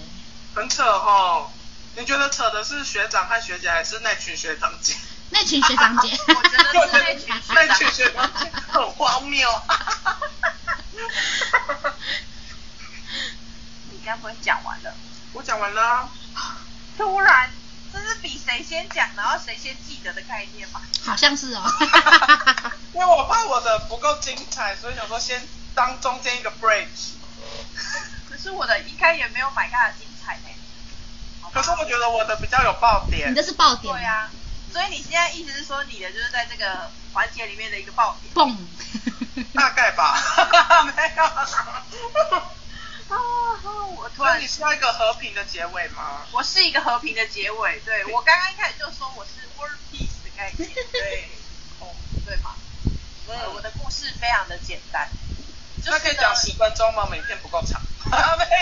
[0.54, 1.50] 很扯哦。
[1.96, 4.94] 你觉得扯的是学长和学姐，还是那群学长姐？
[5.30, 9.48] 那群学长姐，我觉得是那群学长姐，那群学长姐很荒谬。
[13.90, 14.94] 你该不会讲完了？
[15.32, 16.08] 我讲完了。
[16.96, 17.50] 突然。
[17.92, 20.80] 这是比谁先讲，然后谁先记得的概念吗？
[21.04, 21.62] 好像是哦。
[22.94, 25.42] 因为我怕我的不够精彩，所以想说先
[25.74, 26.86] 当中间一个 break。
[28.30, 30.06] 可是我的应该也没有买他的精
[31.52, 33.30] 可是我觉得我的比较有爆点。
[33.30, 33.92] 你的是爆点。
[33.92, 34.30] 对啊，
[34.72, 38.32] 所以你现在意思是说你的就是在这个环节里面的一个爆点。
[38.32, 38.56] 蹦。
[39.54, 40.16] 大概吧。
[40.96, 41.24] 没有。
[43.10, 43.18] 啊，
[43.96, 46.22] 我突然，你需要一个和平的结尾吗？
[46.30, 51.28] 我是一个和平的结尾，对，我刚刚一开始就说我是 world peace 的概念，对，
[51.80, 51.88] 哦，
[52.24, 52.54] 对吧，
[53.26, 55.08] 所以我的故事非常的简单，
[55.86, 57.06] 那可以讲十分钟吗？
[57.10, 57.80] 每天不够长。
[58.10, 58.10] 没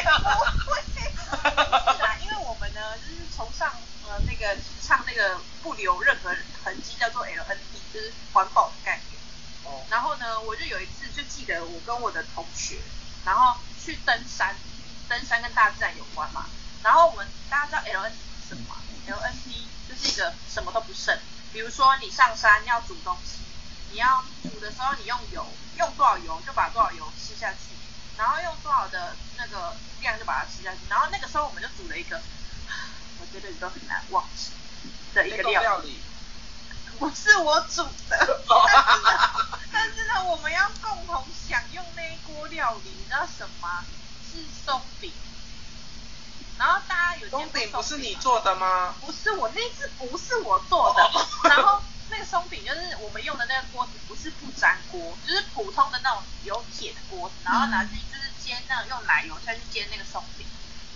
[0.05, 3.69] 有，不会，是啊，因为我们呢就是崇尚
[4.07, 9.21] 呃那个提倡那个不留任何痕迹，叫做 LNT，就是环保的概念。
[9.65, 9.85] 哦。
[9.91, 12.79] 然后呢，我就有一次就记得我跟我的同学，
[13.25, 13.57] 然后。
[13.81, 14.55] 去登山，
[15.09, 16.45] 登山跟大自然有关嘛。
[16.83, 21.19] 然后我们大家知道 L N T 是什么吗？L N T 就是一个什么都不剩。
[21.51, 23.39] 比如说你上山要煮东西，
[23.91, 25.47] 你要煮的时候你用油，
[25.79, 27.59] 用多少油就把多少油吃下去，
[28.17, 30.79] 然后用多少的那个量就把它吃下去。
[30.89, 32.21] 然后那个时候我们就煮了一个，
[33.21, 34.51] 我觉得你都很难忘记
[35.15, 36.01] 的一个料理。
[36.99, 39.11] 不是我煮的，但是呢，
[39.71, 43.85] 但是呢，我们要共同享用那一锅料理，你知道什么？
[44.31, 45.13] 是松饼。
[46.59, 48.97] 然后大家有松饼不是你做的吗？
[49.01, 51.49] 不是我那次不是我做的。
[51.49, 51.81] 然后
[52.11, 60.47] 那个松饼就是我们用的那个锅子，不是不粘锅，就是普通的那种有铁的锅子，然后拿去就是煎那种用奶油下去煎那个松饼。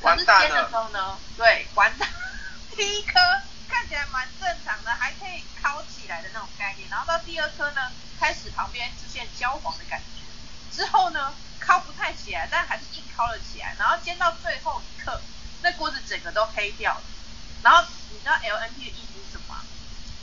[0.01, 2.09] 可是煎的时候呢，对，完蛋，
[2.77, 3.21] 第一颗
[3.69, 6.89] 看起来蛮正常的，还可以烤起来的那种概念。
[6.91, 13.77] 然后到第二颗呢，开始旁边出现焦黄的感觉，之后呢，烤不太起来，但还是硬烤了起来。
[13.79, 15.21] 然后煎到最后一刻。
[15.65, 17.03] 那锅子整个都黑掉了，
[17.63, 19.42] 然后你知道 LNP 的意思是什么？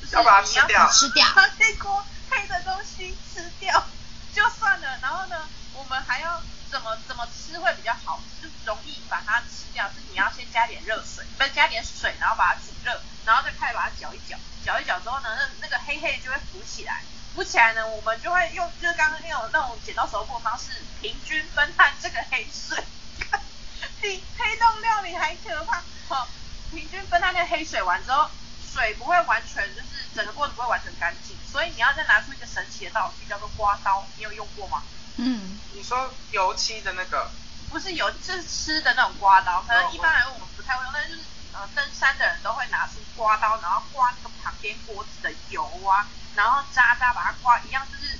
[0.09, 1.25] 就是要把它吃掉，吃掉。
[1.35, 3.85] 把这锅黑的东西吃掉
[4.33, 6.41] 就算了，然后呢，我们还要
[6.71, 9.85] 怎么怎么吃会比较好，就容易把它吃掉。
[9.89, 14.35] 是你要先加点热水，不是加点水，然后把它煮热，然后再开始把它搅一搅，
[14.65, 17.03] 搅一搅之后呢，那那个黑黑就会浮起来，
[17.35, 22.83] 浮起来呢，我们就会用就是刚刚那种那种剪刀手布的方式，平均分摊这个黑水。
[24.01, 26.27] 比黑洞料理还可怕，好，
[26.71, 28.29] 平均分摊那黑水完之后，
[28.73, 34.81] 水不会完全就是整个锅子不会完全干净，所以你要再拿出一个神奇的道具，叫做刮刀，你有用过吗？
[35.17, 37.29] 嗯，你说油漆的那个？
[37.69, 41.21] 不是油，就是吃的那种刮刀，可能一般来说我们不太会用，但是就是
[41.53, 48.17] 呃登山的人都会拿出刮刀，然后刮那个旁边锅子的油啊，然后渣渣把它刮一样，就是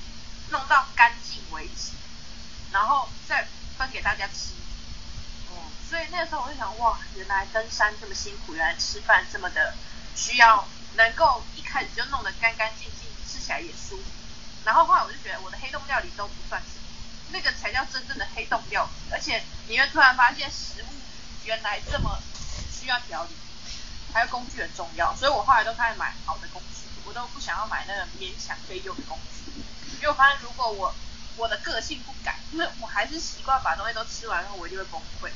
[0.50, 1.94] 弄到干净为止，
[2.74, 4.60] 然后再分给大家吃。
[5.90, 9.74] 所以那个时候我就想，哇，原来登山这么辛苦，原来吃饭这么的
[10.16, 13.09] 需要，能够一开始就弄得干干净净，吃
[13.50, 14.04] 起来也舒服。
[14.64, 16.86] 然后后来我就觉得，我的黑洞料理都不算什么，
[17.32, 19.12] 那个才叫真正的黑洞料理。
[19.12, 20.94] 而且你会突然发现，食物
[21.46, 22.22] 原来这么
[22.72, 23.32] 需要调理，
[24.14, 25.16] 还有工具很重要。
[25.16, 29.52] 所以我后来都开始买好的工具，我都不想要买那个勉强可以用的工具，
[29.96, 30.94] 因为我发现如果我
[31.38, 35.32] 我的个性不改，因 为我还是习惯把东西都吃完后，我一定会崩溃。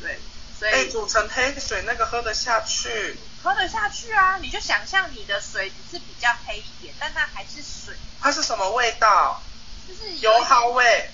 [0.00, 0.20] 对，
[0.58, 3.16] 所以、欸、煮成黑水那个喝得下去？
[3.42, 4.38] 喝得下去啊！
[4.38, 7.94] 你就想象你的水只是比较黑一点，但它还是水。
[8.20, 9.40] 它是什么味道？
[9.86, 11.10] 就是油耗味。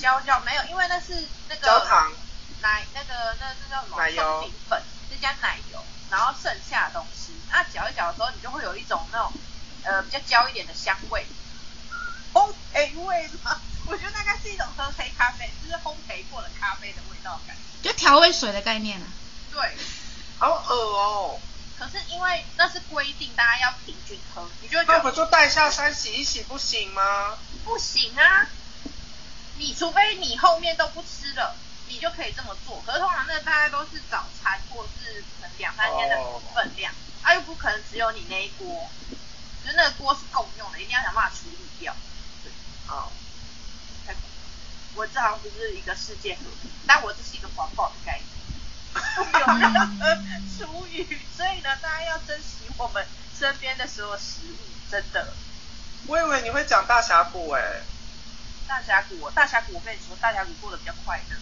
[0.00, 1.12] 焦焦没有，因为那是
[1.48, 2.12] 那个焦糖
[2.62, 3.98] 奶那个那那叫什么？
[3.98, 4.22] 奶油。
[4.22, 9.32] 松饼粉，再加奶油，然后剩下的东西，那搅一搅的时候，你就会有一种那种
[9.84, 11.26] 呃比较焦一点的香味。
[12.32, 13.60] 烘焙味吗？
[13.86, 16.73] 我觉得大概是一种喝黑咖啡，就是烘焙过的咖
[17.24, 17.56] 道感。
[17.82, 19.06] 就调味水的概念啊。
[19.52, 19.76] 对，
[20.38, 21.40] 好恶哦。
[21.76, 27.36] 可是因为那是规定，大家要平均喝，你就会觉得那不就带下山洗一洗不行吗？
[27.64, 28.46] 不行啊，
[29.56, 31.56] 你除非你后面都不吃了，
[31.88, 32.80] 你就可以这么做。
[32.86, 36.16] 可是通常那大概都是早餐或是可能两三天的
[36.54, 38.88] 分量，啊、哦、又不可能只有你那一锅，
[39.64, 41.94] 就是那个锅是共用的，一定要想办法处理掉。
[42.44, 42.52] 对，
[42.86, 43.12] 好。
[44.94, 46.38] 我这好像不是一个世界
[46.86, 48.28] 但我这是一个环保的概念，
[49.16, 50.16] 不有任何
[50.56, 51.04] 厨余，
[51.36, 53.04] 所以呢，大家要珍惜我们
[53.36, 54.56] 身边的所有食物，
[54.90, 55.32] 真的。
[56.06, 57.82] 我以为你会讲大峡谷哎、欸。
[58.68, 61.36] 大峡谷，大峡谷，我跟你说，大峡谷过得比较快乐，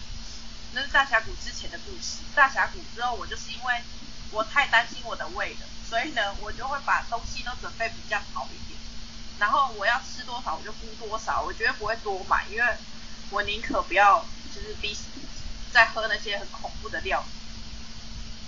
[0.71, 2.19] 那是大峡谷之前的故事。
[2.33, 3.83] 大峡谷之后，我就是因为
[4.31, 8.79] 我太担心我的胃了，所以呢，我就会把东西都准备比较好一点，
[9.37, 12.77] 然后我要吃多少我就估多少，我绝对不会多买，因为。
[13.33, 14.23] 我宁可不要，
[14.53, 15.01] 就是逼死
[15.71, 17.23] 再喝那些很恐怖的料。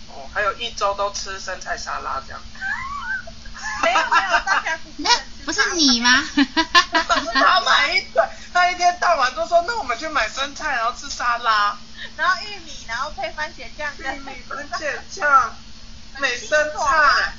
[0.10, 2.40] 哦，还有一周都吃生菜沙拉这样。
[3.84, 5.10] 没有没有，大家不那
[5.46, 6.10] 不是你吗？
[7.34, 8.24] 他买一堆，
[8.54, 11.78] 他一天到晚都说，那我们去买生菜，然后吃沙拉，
[12.16, 13.92] 然后玉米，然后配番茄酱。
[13.98, 15.56] 玉米番茄酱，
[16.20, 17.34] 美生菜。